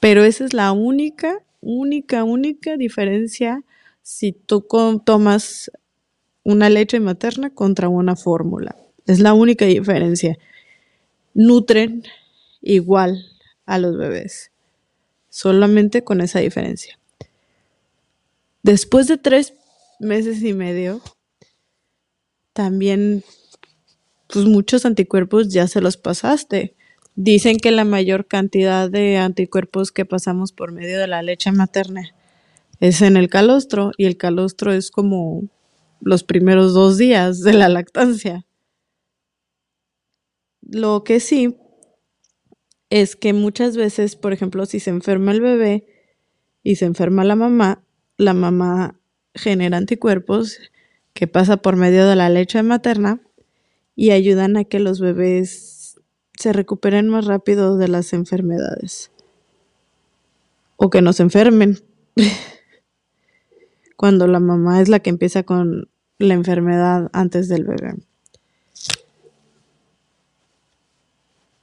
[0.00, 3.64] Pero esa es la única, única, única diferencia
[4.02, 4.66] si tú
[5.04, 5.70] tomas
[6.42, 8.76] una leche materna contra una fórmula.
[9.06, 10.38] Es la única diferencia.
[11.32, 12.04] Nutren
[12.60, 13.24] igual
[13.66, 14.52] a los bebés,
[15.34, 16.96] solamente con esa diferencia.
[18.62, 19.54] Después de tres
[19.98, 21.00] meses y medio,
[22.52, 23.24] también
[24.28, 26.76] pues muchos anticuerpos ya se los pasaste.
[27.16, 32.14] Dicen que la mayor cantidad de anticuerpos que pasamos por medio de la leche materna
[32.78, 35.48] es en el calostro y el calostro es como
[36.00, 38.46] los primeros dos días de la lactancia.
[40.62, 41.56] Lo que sí
[42.94, 45.84] es que muchas veces, por ejemplo, si se enferma el bebé
[46.62, 47.82] y se enferma la mamá,
[48.18, 49.00] la mamá
[49.34, 50.60] genera anticuerpos
[51.12, 53.20] que pasa por medio de la leche materna
[53.96, 56.00] y ayudan a que los bebés
[56.38, 59.10] se recuperen más rápido de las enfermedades.
[60.76, 61.80] O que no se enfermen.
[63.96, 67.96] Cuando la mamá es la que empieza con la enfermedad antes del bebé.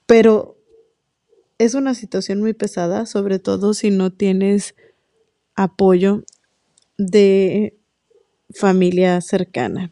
[0.05, 0.57] Pero
[1.65, 4.73] es una situación muy pesada, sobre todo si no tienes
[5.55, 6.23] apoyo
[6.97, 7.77] de
[8.49, 9.91] familia cercana.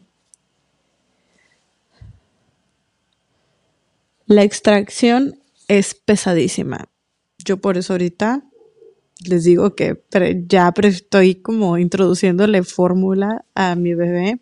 [4.26, 6.88] La extracción es pesadísima.
[7.44, 8.42] Yo por eso ahorita
[9.24, 10.02] les digo que
[10.48, 14.40] ya estoy como introduciéndole fórmula a mi bebé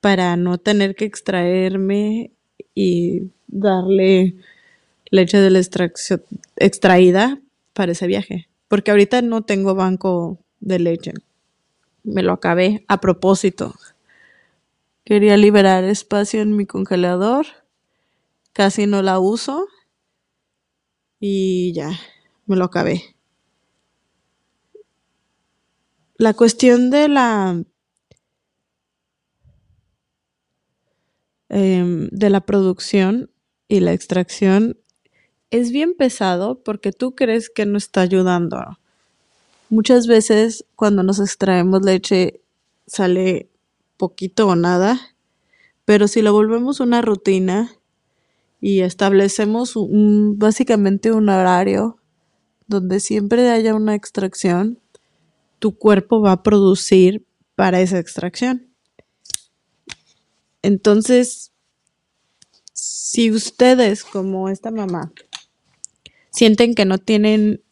[0.00, 2.30] para no tener que extraerme
[2.74, 4.36] y darle
[5.10, 5.60] leche de la
[6.56, 7.40] extraída
[7.72, 8.48] para ese viaje.
[8.68, 11.12] Porque ahorita no tengo banco de leche.
[12.02, 13.74] Me lo acabé a propósito.
[15.04, 17.46] Quería liberar espacio en mi congelador
[18.52, 19.66] casi no la uso
[21.18, 21.90] y ya,
[22.46, 23.16] me lo acabé.
[26.16, 27.62] La cuestión de la
[31.48, 33.30] em, de la producción
[33.68, 34.78] y la extracción
[35.50, 38.78] es bien pesado porque tú crees que no está ayudando.
[39.68, 42.40] Muchas veces cuando nos extraemos leche
[42.86, 43.48] sale
[43.96, 45.00] poquito o nada,
[45.84, 47.72] pero si lo volvemos una rutina
[48.60, 51.98] y establecemos básicamente un horario
[52.66, 54.78] donde siempre haya una extracción,
[55.58, 57.24] tu cuerpo va a producir
[57.54, 58.68] para esa extracción.
[60.62, 61.52] Entonces,
[62.72, 65.12] si ustedes, como esta mamá,
[66.30, 67.62] sienten que no tienen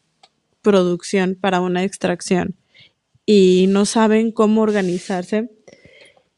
[0.63, 2.57] producción para una extracción
[3.27, 5.51] y no saben cómo organizarse,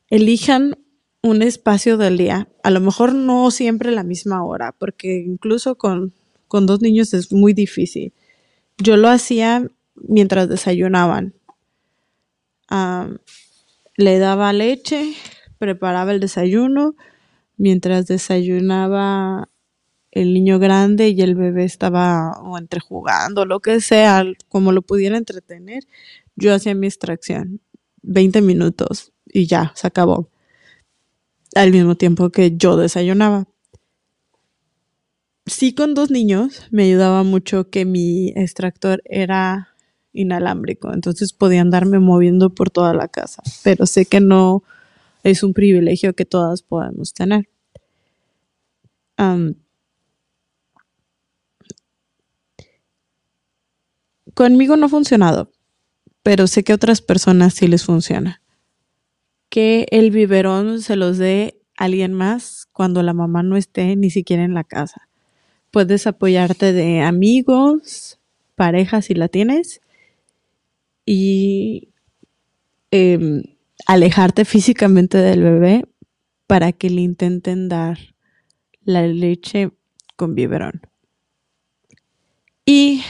[0.09, 0.77] elijan
[1.23, 2.49] un espacio del día.
[2.63, 6.13] A lo mejor no siempre la misma hora, porque incluso con,
[6.49, 8.13] con dos niños es muy difícil.
[8.79, 11.35] Yo lo hacía mientras desayunaban.
[13.97, 15.15] le daba leche,
[15.59, 16.97] preparaba el desayuno,
[17.57, 19.50] mientras desayunaba
[20.23, 24.83] el niño grande y el bebé estaba o entre jugando, lo que sea, como lo
[24.83, 25.85] pudiera entretener,
[26.37, 27.61] yo hacía mi extracción.
[28.03, 30.31] 20 minutos y ya, se acabó.
[31.55, 33.47] Al mismo tiempo que yo desayunaba.
[35.47, 39.69] Sí, con dos niños me ayudaba mucho que mi extractor era
[40.13, 44.63] inalámbrico, entonces podía andarme moviendo por toda la casa, pero sé que no
[45.23, 47.49] es un privilegio que todas podemos tener.
[54.41, 55.53] Conmigo no ha funcionado,
[56.23, 58.41] pero sé que a otras personas sí les funciona.
[59.51, 64.43] Que el biberón se los dé alguien más cuando la mamá no esté ni siquiera
[64.43, 65.11] en la casa.
[65.71, 68.19] Puedes apoyarte de amigos,
[68.55, 69.83] pareja si la tienes,
[71.05, 71.91] y
[72.91, 73.43] em,
[73.87, 75.85] alejarte físicamente del bebé
[76.47, 77.99] para que le intenten dar
[78.85, 79.71] la leche
[80.17, 80.81] con biberón.
[82.65, 83.03] Y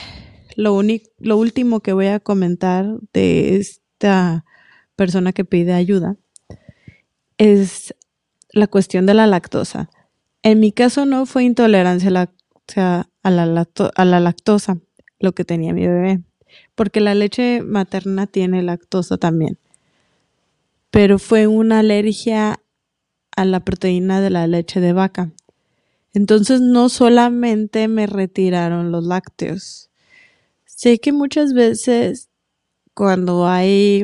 [0.55, 0.81] lo,
[1.17, 4.45] lo último que voy a comentar de esta
[4.95, 6.15] persona que pide ayuda
[7.37, 7.95] es
[8.53, 9.89] la cuestión de la lactosa.
[10.43, 12.31] En mi caso no fue intolerancia a la,
[13.23, 14.77] a la lactosa
[15.19, 16.23] lo que tenía mi bebé,
[16.75, 19.59] porque la leche materna tiene lactosa también,
[20.89, 22.61] pero fue una alergia
[23.35, 25.31] a la proteína de la leche de vaca.
[26.13, 29.90] Entonces no solamente me retiraron los lácteos,
[30.81, 32.31] Sé que muchas veces
[32.95, 34.03] cuando hay...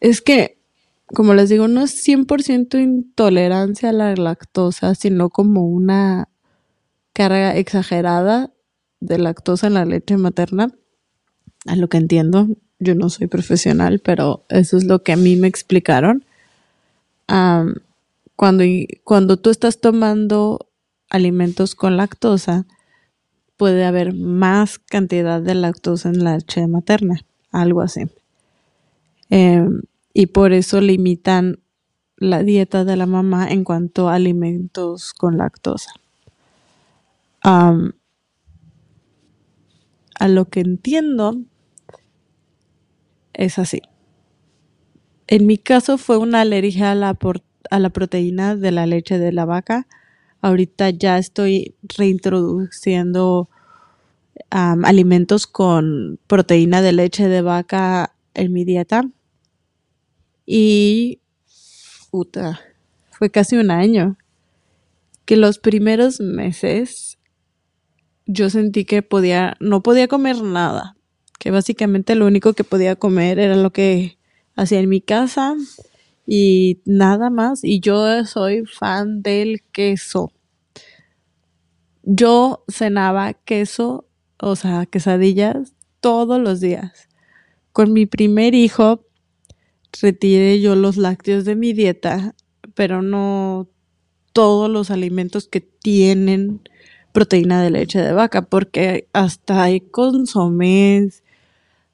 [0.00, 0.56] Es que,
[1.04, 6.30] como les digo, no es 100% intolerancia a la lactosa, sino como una
[7.12, 8.50] carga exagerada
[9.00, 10.72] de lactosa en la leche materna.
[11.66, 12.48] A lo que entiendo,
[12.78, 16.24] yo no soy profesional, pero eso es lo que a mí me explicaron.
[18.34, 18.64] cuando,
[19.04, 20.70] cuando tú estás tomando
[21.10, 22.64] alimentos con lactosa,
[23.58, 28.02] puede haber más cantidad de lactosa en la leche materna, algo así.
[29.28, 29.82] Em,
[30.14, 31.58] y por eso limitan
[32.16, 35.90] la dieta de la mamá en cuanto a alimentos con lactosa.
[40.20, 41.36] a lo que entiendo
[43.32, 43.80] es así.
[45.26, 47.16] En mi caso fue una alergia a la,
[47.70, 49.86] a la proteína de la leche de la vaca
[50.40, 53.48] Ahorita ya estoy reintroduciendo
[54.50, 59.02] alimentos con proteína de leche de vaca en mi dieta.
[60.46, 61.20] Y
[62.10, 62.60] puta,
[63.10, 64.16] fue casi un año
[65.24, 67.18] que los primeros meses
[68.26, 70.96] yo sentí que podía, no podía comer nada,
[71.38, 74.18] que básicamente lo único que podía comer era lo que
[74.54, 75.56] hacía en mi casa
[76.30, 77.64] y nada más.
[77.64, 80.30] Y yo soy fan del queso.
[82.02, 84.06] Yo cenaba queso,
[84.38, 87.08] o sea, quesadillas todos los días.
[87.72, 89.06] Con mi primer hijo
[90.02, 92.34] retiré yo los lácteos de mi dieta,
[92.74, 93.70] pero no
[94.34, 96.60] todos los alimentos que tienen
[97.12, 101.24] proteína de leche de vaca, porque hasta hay consomés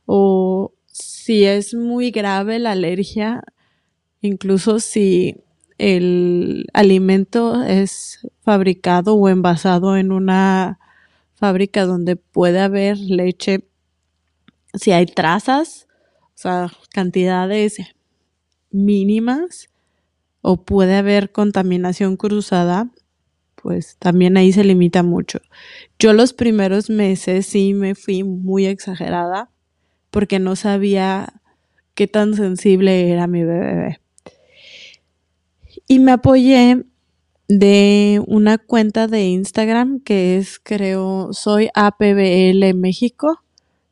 [0.06, 3.44] o si es muy grave la alergia,
[4.26, 5.36] incluso si
[5.76, 10.78] el alimento es fabricado o envasado en una
[11.34, 13.68] fábrica donde puede haber leche,
[14.72, 15.88] si hay trazas,
[16.28, 17.78] o sea, cantidades
[18.70, 19.68] mínimas,
[20.40, 22.90] o puede haber contaminación cruzada,
[23.56, 25.40] pues también ahí se limita mucho.
[25.98, 29.50] Yo los primeros meses sí me fui muy exagerada
[30.10, 31.42] porque no sabía
[31.94, 34.00] qué tan sensible era mi bebé
[35.88, 36.84] y me apoyé
[37.48, 43.42] de una cuenta de Instagram que es, creo, soy APBL México.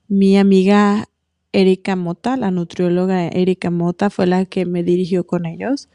[0.09, 1.09] Mi amiga
[1.53, 5.88] Erika Mota, la nutrióloga Erika Mota fue la que me dirigió con ellos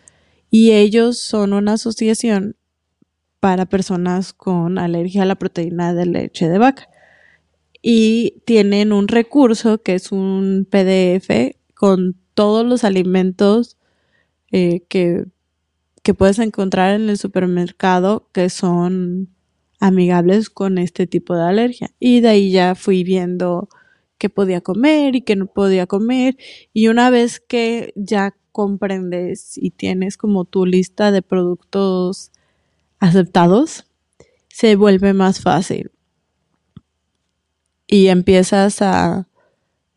[0.51, 2.55] y ellos son una asociación
[3.39, 6.89] para personas con alergia a la proteína de leche de vaca
[7.81, 13.77] y tienen un recurso que es un PDF con todos los alimentos
[14.51, 15.25] eh, que,
[16.07, 19.27] que puedes encontrar en el supermercado que son
[19.81, 21.91] amigables con este tipo de alergia.
[21.99, 23.67] Y de ahí ya fui viendo
[24.17, 26.37] qué podía comer y qué no podía comer.
[26.71, 32.31] Y una vez que ya comprendes y tienes como tu lista de productos
[32.99, 33.85] aceptados,
[34.47, 35.91] se vuelve más fácil.
[37.85, 39.27] Y empiezas a,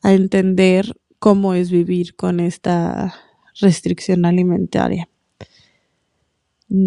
[0.02, 3.14] entender cómo es vivir con esta
[3.60, 5.09] restricción alimentaria.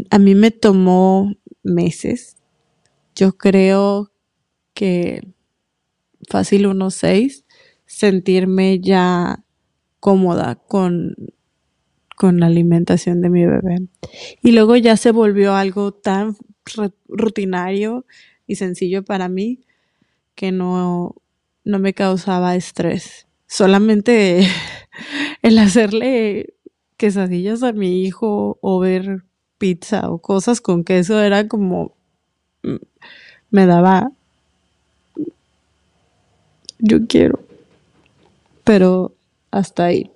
[0.10, 2.38] A mí me tomó meses.
[3.16, 4.12] Yo creo
[4.74, 5.34] que
[6.30, 7.46] fácil unos seis,
[7.86, 9.44] sentirme ya
[10.00, 11.16] cómoda con,
[12.16, 13.88] con la alimentación de mi bebé.
[14.42, 16.36] Y luego ya se volvió algo tan
[17.08, 18.06] rutinario
[18.48, 19.66] y sencillo para mí
[20.36, 21.16] que no,
[21.64, 23.28] no me causaba estrés.
[23.48, 24.48] Solamente
[25.42, 26.56] el hacerle
[26.98, 29.26] quesadillas a mi hijo o ver
[29.64, 31.96] pizza o cosas con queso era como
[32.64, 32.84] mm,
[33.50, 34.12] me daba
[36.80, 37.40] yo quiero,
[38.66, 39.16] pero
[39.52, 40.12] hasta ahí.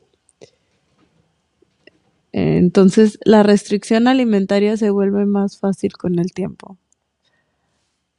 [2.34, 6.78] Entonces la restricción alimentaria se vuelve más fácil con el tiempo.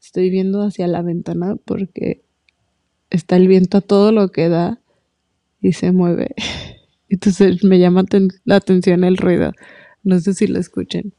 [0.00, 2.22] Estoy viendo hacia la ventana porque
[3.10, 4.80] está el viento a todo lo que da
[5.60, 6.34] y se mueve.
[7.10, 8.06] Entonces me llama
[8.46, 9.52] la atención el ruido.
[10.02, 11.12] No sé si lo escuchen.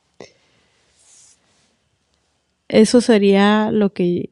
[2.70, 4.32] Eso sería lo que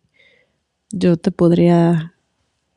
[0.92, 2.14] yo te podría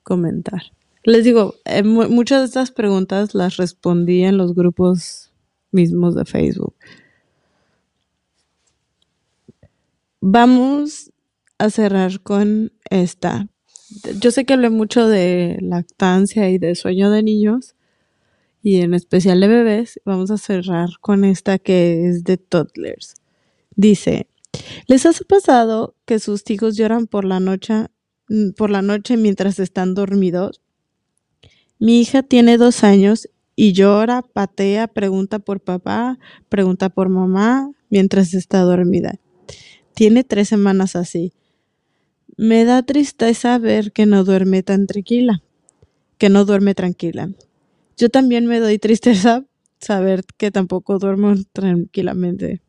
[0.02, 0.62] comentar.
[1.04, 5.32] Les digo, eh, muchas de estas preguntas las respondí en los grupos
[5.70, 6.74] mismos de Facebook.
[10.20, 11.12] Vamos
[11.58, 13.48] a cerrar con esta.
[14.20, 17.74] Yo sé que hablé mucho de lactancia y de sueño de niños
[18.62, 20.00] y en especial de bebés.
[20.04, 23.14] Vamos a cerrar con esta que es de toddlers.
[23.76, 24.29] Dice,
[24.86, 27.86] ¿les ha pasado que sus hijos lloran por la noche
[28.30, 30.62] Mm, por la noche mientras están dormidos.
[31.80, 38.32] Mi hija tiene dos años y llora, patea, pregunta por papá, pregunta por mamá mientras
[38.32, 39.18] está dormida.
[39.94, 41.32] Tiene tres semanas así.
[42.36, 45.42] Me da tristeza ver que no duerme tan tranquila,
[46.16, 47.30] que no duerme tranquila.
[47.96, 49.44] Yo también me doy tristeza
[49.80, 52.62] saber que tampoco duermo tranquilamente.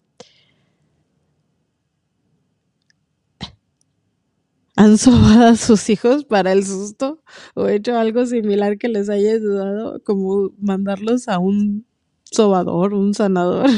[4.75, 7.21] Han sobado a sus hijos para el susto
[7.55, 11.85] o hecho algo similar que les haya ayudado, como mandarlos a un
[12.23, 13.69] sobador, un sanador.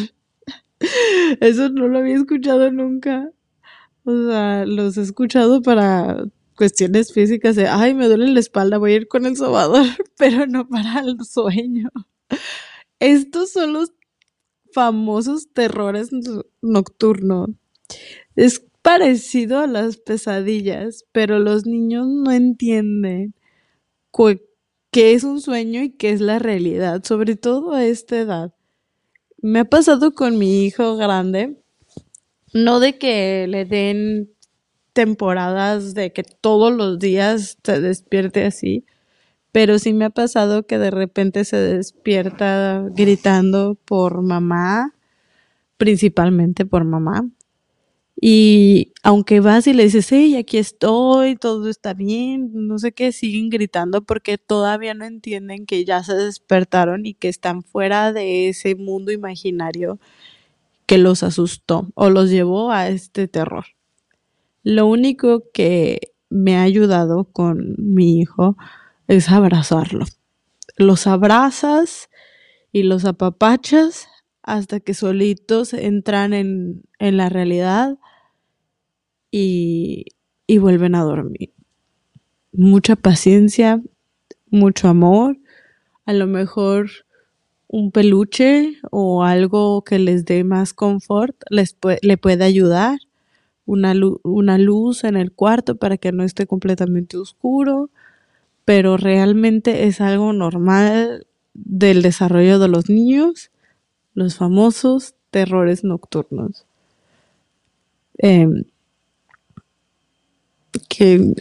[1.40, 3.30] Eso no lo había escuchado nunca.
[4.06, 6.26] O sea, los he escuchado para
[6.56, 9.86] cuestiones físicas ay, me duele la espalda, voy a ir con el sobador,
[10.18, 11.90] pero no para el sueño.
[13.00, 13.92] Estos son los
[14.74, 16.10] famosos terrores
[16.62, 17.50] nocturnos.
[18.36, 23.34] Es parecido a las pesadillas, pero los niños no entienden
[24.92, 28.54] qué es un sueño y qué es la realidad, sobre todo a esta edad.
[29.42, 31.58] Me ha pasado con mi hijo grande,
[32.54, 34.30] no de que le den
[34.92, 38.86] temporadas de que todos los días se despierte así,
[39.52, 44.94] pero sí me ha pasado que de repente se despierta gritando por mamá,
[45.78, 47.28] principalmente por mamá,
[48.26, 53.12] y aunque vas y le dices, hey, aquí estoy, todo está bien, no sé qué,
[53.12, 58.48] siguen gritando porque todavía no entienden que ya se despertaron y que están fuera de
[58.48, 60.00] ese mundo imaginario
[60.86, 63.66] que los asustó o los llevó a este terror.
[64.64, 68.56] Lo único que me ha ayudado con mi hijo
[69.10, 70.06] es abrazarlo.
[70.78, 72.10] Los abrazas
[72.72, 74.08] y los apapachas
[74.44, 77.98] hasta que solitos entran en, en la realidad
[79.36, 80.06] y,
[80.60, 81.52] vuelven a dormir.
[82.52, 83.82] Mucha paciencia,
[84.52, 85.38] mucho amor,
[86.06, 86.92] a lo mejor
[87.68, 93.00] un peluche o algo que les dé más confort les le puede ayudar.
[93.66, 97.90] Una, una luz en el cuarto para que no esté completamente oscuro,
[98.66, 103.52] pero realmente es algo normal del desarrollo de los niños,
[104.14, 106.66] los famosos terrores nocturnos.
[108.18, 108.66] Em,
[110.90, 111.34] que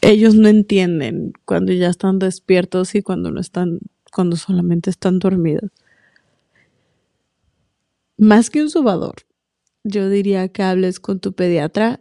[0.00, 3.80] ellos no entienden cuando ya están despiertos y cuando no están,
[4.12, 5.70] cuando solamente están dormidos.
[8.18, 9.16] Más que un subador,
[9.84, 11.98] yo diría que hables con tu pediatra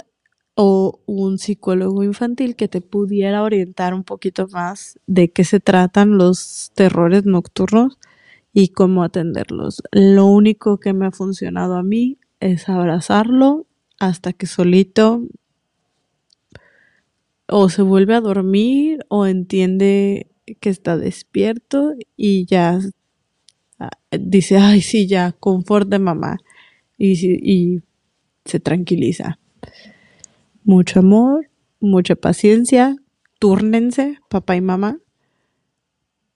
[0.55, 6.17] o un psicólogo infantil que te pudiera orientar un poquito más de qué se tratan
[6.17, 7.97] los terrores nocturnos
[8.53, 9.83] y cómo atenderlos.
[9.91, 13.67] Lo único que me ha funcionado a mí es abrazarlo
[13.99, 15.23] hasta que solito
[17.47, 20.27] o se vuelve a dormir o entiende
[20.59, 22.79] que está despierto y ya
[23.79, 26.37] ah, dice, ay, sí, ya, confort de mamá
[26.97, 27.81] y, y
[28.45, 29.39] se tranquiliza.
[30.63, 32.95] Mucho amor, mucha paciencia,
[33.39, 34.97] túrnense, papá y mamá,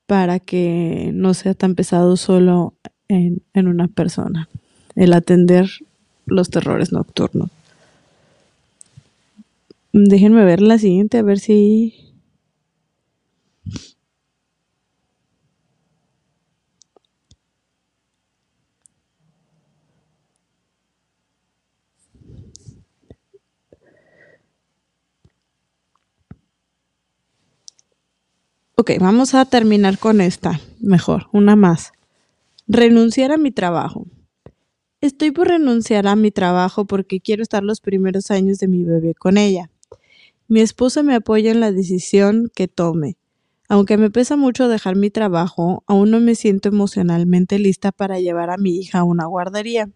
[0.05, 2.75] para que no sea tan pesado solo
[3.07, 4.49] en, en una persona
[4.95, 5.69] el atender
[6.25, 7.49] los terrores nocturnos.
[9.91, 11.95] Déjenme ver la siguiente, a ver si...
[28.75, 30.61] Ok, vamos a terminar con esta.
[30.79, 31.91] Mejor, una más.
[32.67, 34.05] Renunciar a mi trabajo.
[35.01, 39.15] Estoy por renunciar a mi trabajo porque quiero estar los primeros años de mi bebé
[39.15, 39.69] con ella.
[40.49, 43.17] Mi esposo me apoya en la decisión que tome.
[43.67, 48.49] Aunque me pesa mucho dejar mi trabajo, aún no me siento emocionalmente lista para llevar
[48.49, 49.91] a mi hija a una guardería.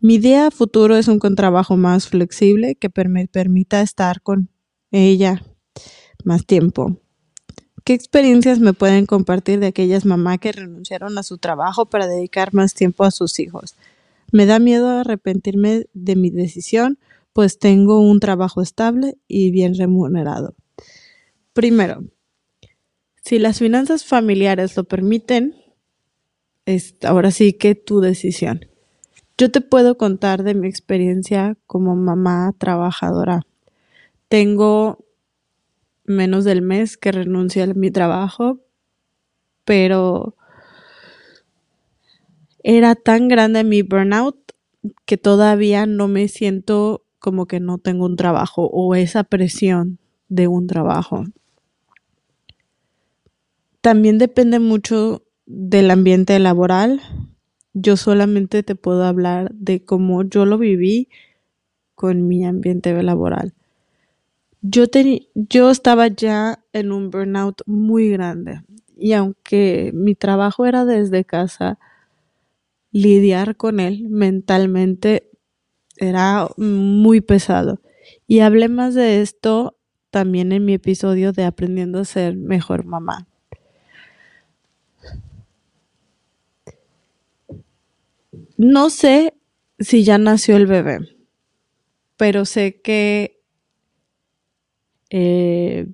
[0.00, 4.48] Mi idea futuro es un contrabajo más flexible que me permita estar con
[4.92, 5.42] ella
[6.24, 6.96] más tiempo.
[7.84, 12.54] ¿Qué experiencias me pueden compartir de aquellas mamás que renunciaron a su trabajo para dedicar
[12.54, 13.76] más tiempo a sus hijos?
[14.32, 16.98] Me da miedo arrepentirme de mi decisión
[17.36, 20.54] pues tengo un trabajo estable y bien remunerado.
[21.52, 22.02] Primero,
[23.22, 25.54] si las finanzas familiares lo permiten,
[26.64, 28.60] es ahora sí que tu decisión.
[29.36, 33.42] Yo te puedo contar de mi experiencia como mamá trabajadora.
[34.28, 35.04] Tengo
[36.06, 38.60] menos del mes que renuncié a mi trabajo,
[39.66, 40.36] pero
[42.62, 44.38] era tan grande mi burnout
[45.04, 49.98] que todavía no me siento como que no tengo un trabajo o esa presión
[50.28, 51.24] de un trabajo.
[53.80, 57.00] También depende mucho del ambiente laboral.
[57.74, 61.08] Yo solamente te puedo hablar de cómo yo lo viví
[61.96, 63.54] con mi ambiente laboral.
[64.62, 64.84] Yo,
[65.34, 68.62] yo estaba ya en un burnout muy grande
[68.96, 71.80] y aunque mi trabajo era desde casa,
[72.92, 75.28] lidiar con él mentalmente
[75.96, 77.80] era muy pesado.
[78.26, 79.76] Y hablé más de esto
[80.10, 83.26] también en mi episodio de Aprendiendo a ser mejor mamá.
[88.56, 89.34] No sé
[89.78, 91.00] si ya nació el bebé,
[92.16, 93.42] pero sé que
[95.10, 95.86] eh,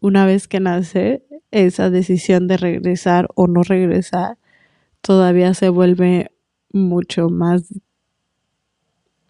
[0.00, 4.38] una vez que nace, esa decisión de regresar o no regresar
[5.00, 6.30] todavía se vuelve
[6.72, 7.62] mucho más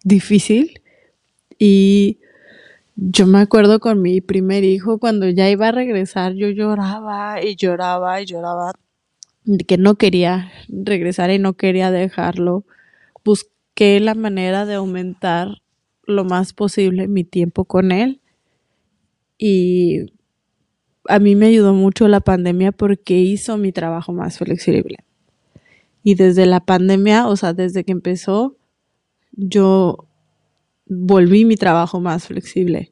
[0.03, 0.81] difícil.
[1.57, 2.19] Y
[2.95, 7.55] yo me acuerdo con mi primer hijo, cuando ya iba a regresar, yo lloraba y
[7.55, 8.73] lloraba y lloraba
[9.67, 12.65] que no quería regresar y no quería dejarlo.
[13.23, 15.61] Busqué la manera de aumentar
[16.03, 18.21] lo más posible mi tiempo con él.
[19.37, 20.11] Y
[21.07, 24.97] a mí me ayudó mucho la pandemia porque hizo mi trabajo más flexible.
[26.03, 28.58] Y desde la pandemia, o sea, desde que empezó,
[29.39, 30.05] yo
[30.85, 32.91] volví mi trabajo más flexible.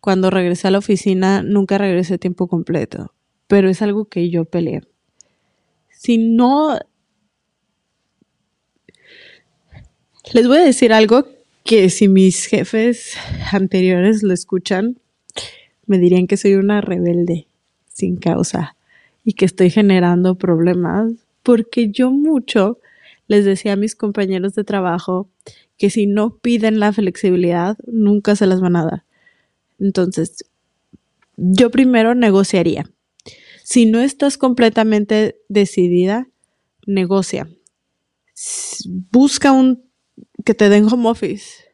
[0.00, 3.12] Cuando regresé a la oficina, nunca regresé a tiempo completo,
[3.46, 4.82] pero es algo que yo peleé.
[5.90, 6.78] Si no...
[10.32, 11.26] Les voy a decir algo
[11.64, 13.14] que si mis jefes
[13.52, 14.98] anteriores lo escuchan,
[15.86, 17.46] me dirían que soy una rebelde
[17.86, 18.76] sin causa
[19.24, 21.12] y que estoy generando problemas
[21.42, 22.78] porque yo mucho
[23.26, 25.28] les decía a mis compañeros de trabajo
[25.82, 29.04] que si no piden la flexibilidad, nunca se las van a dar.
[29.80, 30.44] Entonces,
[31.36, 32.88] yo primero negociaría.
[33.64, 36.28] Si no estás completamente decidida,
[36.86, 37.50] negocia.
[39.10, 39.82] Busca un
[40.44, 41.64] que te den home office.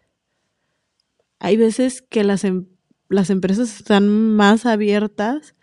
[1.39, 2.65] Hay veces que las, em,
[3.11, 5.55] las empresas están más abiertas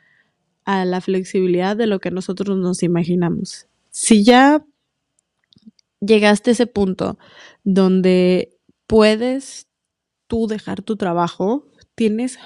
[0.65, 3.65] a la flexibilidad de lo que nosotros nos imaginamos.
[3.89, 4.63] Si ya
[6.05, 7.17] llegaste a ese punto
[7.63, 9.67] donde puedes
[10.27, 12.37] tú dejar tu trabajo, tienes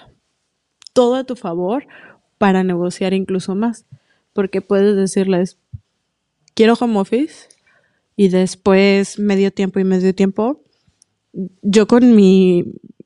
[0.93, 1.87] todo a tu favor
[2.37, 3.85] para negociar incluso más.
[4.33, 5.57] Porque puedes decirles,
[6.53, 7.49] quiero home office
[8.15, 10.61] y después medio tiempo y medio tiempo.
[11.61, 12.65] Yo con mi,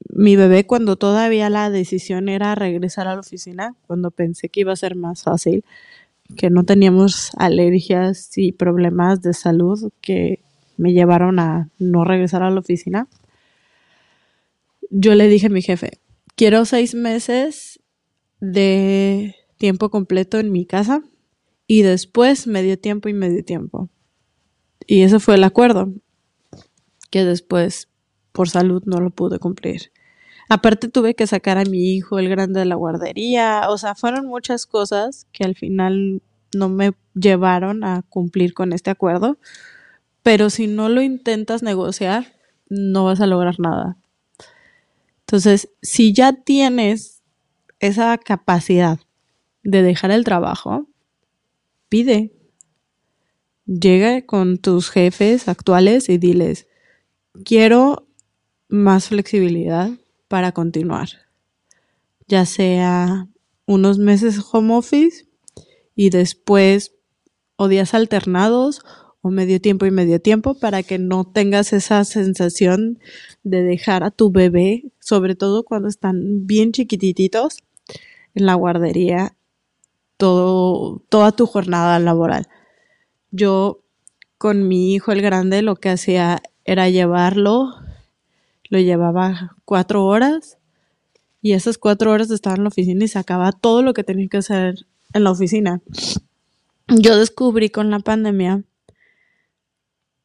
[0.10, 4.74] mi bebé, cuando todavía la decisión era regresar a la oficina, cuando pensé que iba
[4.74, 5.66] a ser más fácil,
[6.36, 10.40] que no teníamos alergias y problemas de salud que
[10.78, 13.08] me llevaron a no regresar a la oficina,
[14.90, 16.00] yo le dije a mi jefe,
[16.36, 17.80] quiero seis meses
[18.40, 21.02] de tiempo completo en mi casa
[21.68, 23.90] y después medio tiempo y medio tiempo.
[24.86, 25.94] Y ese fue el acuerdo,
[27.10, 27.90] que después
[28.32, 29.92] por salud no lo pude cumplir.
[30.50, 34.26] Aparte tuve que sacar a mi hijo, el grande de la guardería, o sea, fueron
[34.28, 36.22] muchas cosas que al final
[36.54, 39.38] no me llevaron a cumplir con este acuerdo,
[40.22, 42.34] pero si no lo intentas negociar,
[42.70, 43.98] no vas a lograr nada.
[45.22, 47.24] Entonces, si ya tienes
[47.80, 49.00] esa capacidad
[49.64, 50.88] de dejar el trabajo,
[51.89, 52.32] pide.
[53.66, 56.68] Llega con tus jefes actuales y diles,
[57.46, 58.08] quiero
[58.68, 59.89] más flexibilidad
[60.34, 61.10] para continuar.
[62.28, 63.28] Ya sea
[63.68, 65.28] unos meses home office
[65.96, 66.96] y después
[67.56, 68.82] o días alternados
[69.22, 72.98] o medio tiempo y medio tiempo para que no tengas esa sensación
[73.44, 77.60] de dejar a tu bebé, sobre todo cuando están bien chiquititos,
[78.34, 79.36] en la guardería
[80.18, 82.48] todo, toda tu jornada laboral.
[83.30, 83.84] Yo
[84.40, 87.83] con mi hijo el grande lo que hacía era llevarlo,
[88.74, 90.58] lo llevaba cuatro horas
[91.44, 94.38] y esas cuatro horas estaba en la oficina y sacaba todo lo que tenía que
[94.38, 95.84] hacer en la oficina.
[96.88, 98.64] Yo descubrí con la pandemia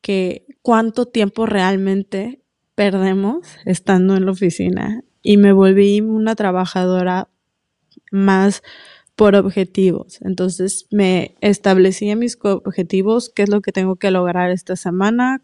[0.01, 2.41] que cuánto tiempo realmente
[2.75, 7.29] perdemos estando en la oficina y me volví una trabajadora
[8.11, 8.63] más
[9.15, 10.23] por objetivos.
[10.23, 15.43] Entonces me establecí mis objetivos, qué es lo que tengo que lograr esta semana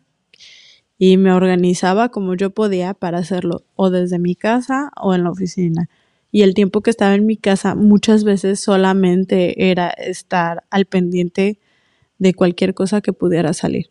[0.98, 5.30] y me organizaba como yo podía para hacerlo o desde mi casa o en la
[5.30, 5.88] oficina.
[6.30, 11.58] Y el tiempo que estaba en mi casa muchas veces solamente era estar al pendiente
[12.18, 13.90] de cualquier cosa que pudiera salir.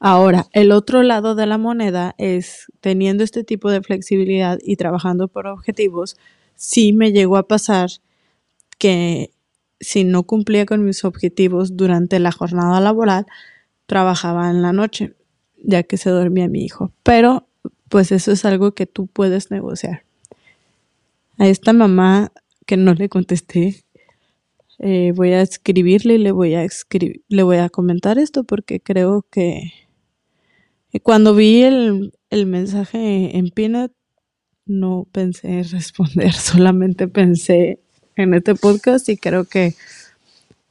[0.00, 5.26] Ahora, el otro lado de la moneda es teniendo este tipo de flexibilidad y trabajando
[5.28, 6.16] por objetivos,
[6.54, 7.90] sí me llegó a pasar
[8.78, 9.32] que
[9.80, 13.26] si no cumplía con mis objetivos durante la jornada laboral,
[13.86, 15.14] trabajaba en la noche,
[15.62, 16.92] ya que se dormía mi hijo.
[17.02, 17.48] Pero,
[17.88, 20.04] pues eso es algo que tú puedes negociar.
[21.38, 22.32] A esta mamá
[22.66, 23.84] que no le contesté,
[24.78, 26.66] eh, voy a escribirle y le voy a
[27.28, 29.72] le voy a comentar esto porque creo que
[31.02, 33.92] cuando vi el, mensaje en Peanut,
[34.66, 37.80] no pensé responder, solamente pensé
[38.16, 39.74] en este podcast y creo que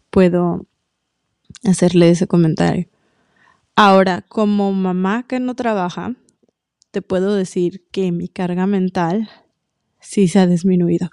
[0.09, 0.65] puedo
[1.63, 2.87] hacerle ese comentario.
[3.79, 6.15] Ahora, como mamá que no trabaja,
[6.89, 9.29] te puedo decir que mi carga mental
[9.99, 11.09] sí se ha disminuido.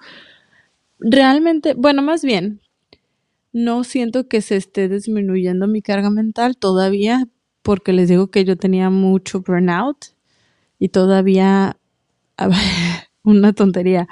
[0.99, 2.63] Realmente, bueno, más bien,
[3.53, 7.29] no siento que se esté disminuyendo mi carga mental todavía,
[7.61, 10.15] porque les digo que yo tenía mucho burnout
[10.79, 11.77] y todavía
[13.25, 14.09] una tontería.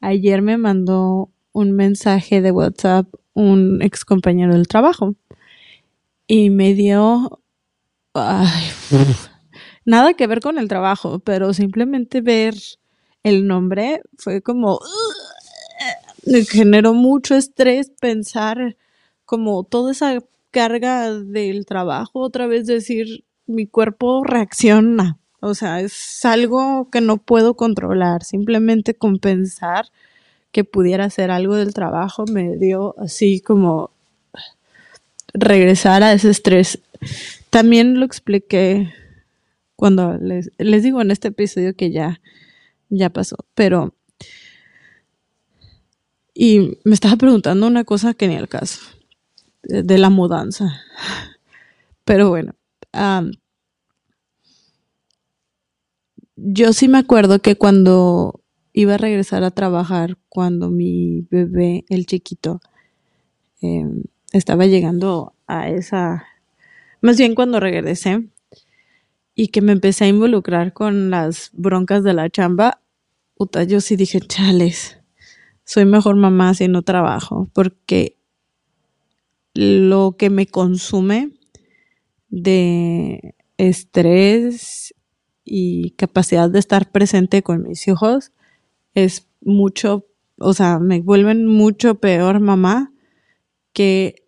[0.00, 5.14] Ayer me mandó un mensaje de WhatsApp un ex compañero del trabajo
[6.26, 7.41] y me dio
[9.84, 12.54] nada que ver con el trabajo, pero simplemente ver
[13.22, 14.80] el nombre fue como
[16.24, 18.76] me generó mucho estrés pensar
[19.24, 20.18] como toda esa
[20.50, 25.18] carga del trabajo, otra vez decir, mi cuerpo reacciona.
[25.40, 28.22] O sea, es algo que no puedo controlar.
[28.22, 29.86] Simplemente compensar
[30.52, 33.90] que pudiera hacer algo del trabajo me dio así como
[35.34, 36.78] regresar a ese estrés.
[37.52, 38.94] También lo expliqué
[39.76, 42.22] cuando les, les digo en este episodio que ya,
[42.88, 43.94] ya pasó, pero...
[46.32, 48.80] Y me estaba preguntando una cosa que ni al caso
[49.62, 50.80] de la mudanza.
[52.06, 52.54] Pero bueno,
[56.36, 58.40] yo sí me acuerdo que cuando
[58.72, 62.62] iba a regresar a trabajar, cuando mi bebé, el chiquito,
[63.60, 66.24] em, estaba llegando a esa,
[67.02, 68.28] más bien cuando regresé
[69.34, 72.80] y que me empecé a involucrar con las broncas de la chamba,
[73.68, 74.98] yo sí dije, chales,
[75.64, 78.16] soy mejor mamá si no trabajo, porque
[79.52, 81.32] lo que me consume
[82.28, 84.94] de estrés
[85.44, 88.32] y capacidad de estar presente con mis hijos
[88.94, 90.06] es mucho
[90.42, 92.92] o sea, me vuelven mucho peor mamá
[93.72, 94.26] que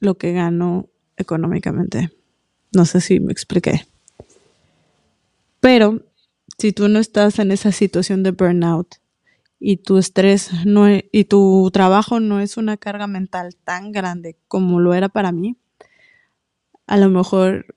[0.00, 2.10] lo que gano económicamente.
[2.72, 3.86] No sé si me expliqué.
[5.60, 6.02] Pero
[6.58, 8.96] si tú no estás en esa situación de burnout
[9.58, 14.36] y tu estrés no e, y tu trabajo no es una carga mental tan grande
[14.48, 15.56] como lo era para mí,
[16.86, 17.76] a lo mejor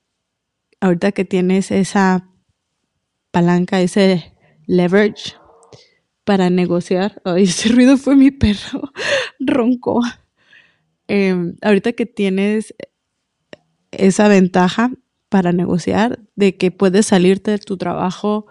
[0.80, 2.28] ahorita que tienes esa
[3.30, 4.34] palanca, ese
[4.66, 5.34] leverage
[6.24, 8.92] para negociar, ay, ese ruido fue mi perro,
[9.38, 10.02] roncó.
[11.06, 12.74] Em, ahorita que tienes
[13.90, 14.92] esa ventaja
[15.28, 18.46] para negociar de que puedes salirte de tu trabajo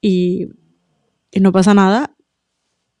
[0.00, 0.48] y,
[1.30, 2.16] y no pasa nada,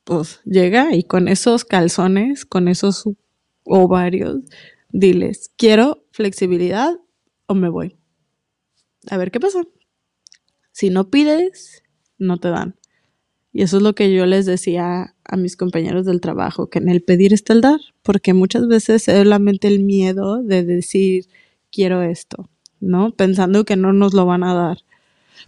[0.04, 3.08] pues llega y con esos calzones, con esos
[3.64, 4.40] ovarios,
[4.90, 6.98] diles, quiero flexibilidad
[7.46, 7.96] o me voy.
[9.10, 9.62] A ver qué pasa.
[10.72, 11.82] Si no pides,
[12.18, 12.76] no te dan.
[13.52, 16.88] Y eso es lo que yo les decía a mis compañeros del trabajo, que en
[16.88, 21.26] el pedir está el dar, porque muchas veces es solamente el miedo de decir,
[21.72, 22.48] quiero esto,
[22.78, 23.10] ¿no?
[23.10, 24.78] Pensando que no nos lo van a dar.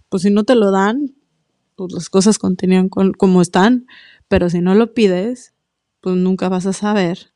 [0.09, 1.15] Pues si no te lo dan,
[1.75, 3.87] pues las cosas continúan como están,
[4.27, 5.53] pero si no lo pides,
[6.01, 7.31] pues nunca vas a saber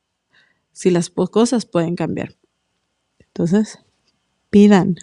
[0.74, 2.36] si las cosas pueden cambiar.
[3.20, 3.80] Entonces,
[4.50, 4.96] pidan.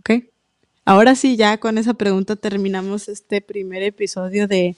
[0.00, 0.24] ¿Ok?
[0.84, 4.74] Ahora sí, ya con esa pregunta terminamos este primer episodio de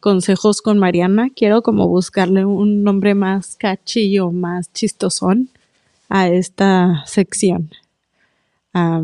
[0.00, 1.30] Consejos con Mariana.
[1.34, 5.50] Quiero como buscarle un nombre más cachillo, más chistosón
[6.14, 7.70] a esta sección.
[8.72, 9.02] Ah,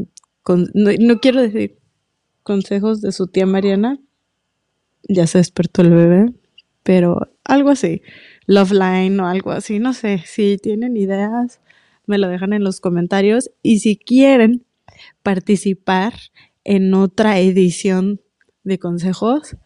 [0.75, 1.77] no, quiero decir
[2.45, 3.99] consejos de su tía Mariana,
[5.09, 6.33] ya se despertó el bebé,
[6.85, 8.03] pero algo así,
[8.47, 11.61] Love Line o algo así, no sé, si tienen ideas,
[12.07, 14.65] me lo dejan en los comentarios y si quieren
[15.25, 16.15] participar
[16.63, 18.21] en otra edición
[18.63, 19.57] de consejos,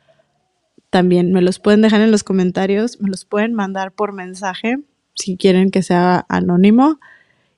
[0.88, 4.78] también me los pueden dejar en los comentarios, me los pueden mandar por mensaje
[5.12, 7.00] si quieren que sea anónimo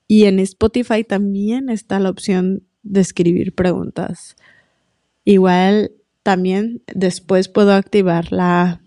[0.09, 4.36] y en Spotify también está la opción de escribir preguntas.
[5.24, 5.92] Igual
[6.22, 8.80] también después puedo activar la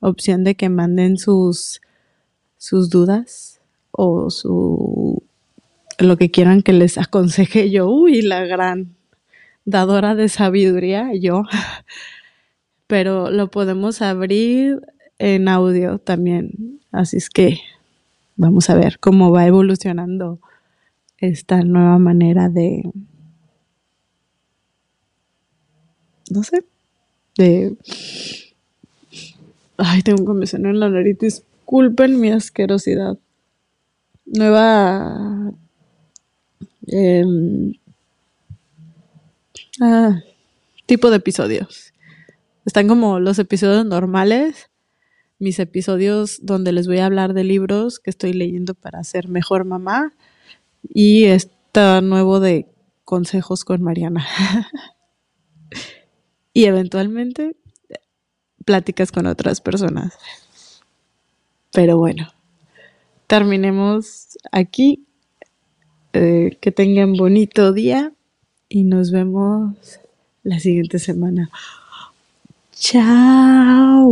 [0.00, 1.80] opción de que manden sus,
[2.56, 3.60] sus dudas
[3.90, 5.22] o su
[5.98, 7.88] lo que quieran que les aconseje yo.
[7.88, 8.94] Uy, la gran
[9.64, 11.44] dadora de sabiduría, yo.
[12.86, 14.80] Pero lo podemos abrir
[15.18, 16.80] en audio también.
[16.90, 17.60] Así es que
[18.36, 20.40] vamos a ver cómo va evolucionando
[21.20, 22.82] esta nueva manera de,
[26.30, 26.64] no sé,
[27.36, 27.76] de...
[29.76, 33.18] Ay, tengo un comezón en la nariz, disculpen mi asquerosidad.
[34.24, 35.52] Nueva...
[36.86, 37.74] Em,
[39.80, 40.20] ah,
[40.86, 41.92] tipo de episodios.
[42.64, 44.70] Están como los episodios normales,
[45.38, 49.64] mis episodios donde les voy a hablar de libros que estoy leyendo para ser mejor
[49.64, 50.12] mamá
[50.82, 52.66] y está nuevo de
[53.04, 54.26] consejos con Mariana.
[56.52, 57.56] y eventualmente
[58.64, 60.18] pláticas con otras personas.
[61.72, 62.32] Pero bueno,
[63.26, 65.06] terminemos aquí.
[66.12, 68.12] Eh, que tengan bonito día
[68.68, 70.00] y nos vemos
[70.42, 71.50] la siguiente semana.
[72.72, 74.10] Chao.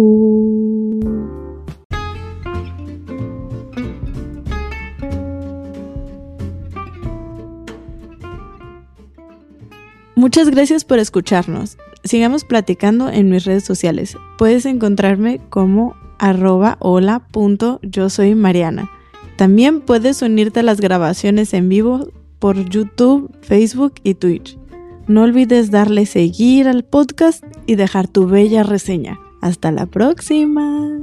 [10.18, 11.78] Muchas gracias por escucharnos.
[12.02, 14.16] Sigamos platicando en mis redes sociales.
[14.36, 17.22] Puedes encontrarme como arroba hola
[17.82, 18.90] yo soy Mariana.
[19.36, 22.08] También puedes unirte a las grabaciones en vivo
[22.40, 24.58] por YouTube, Facebook y Twitch.
[25.06, 29.20] No olvides darle seguir al podcast y dejar tu bella reseña.
[29.40, 30.98] Hasta la próxima.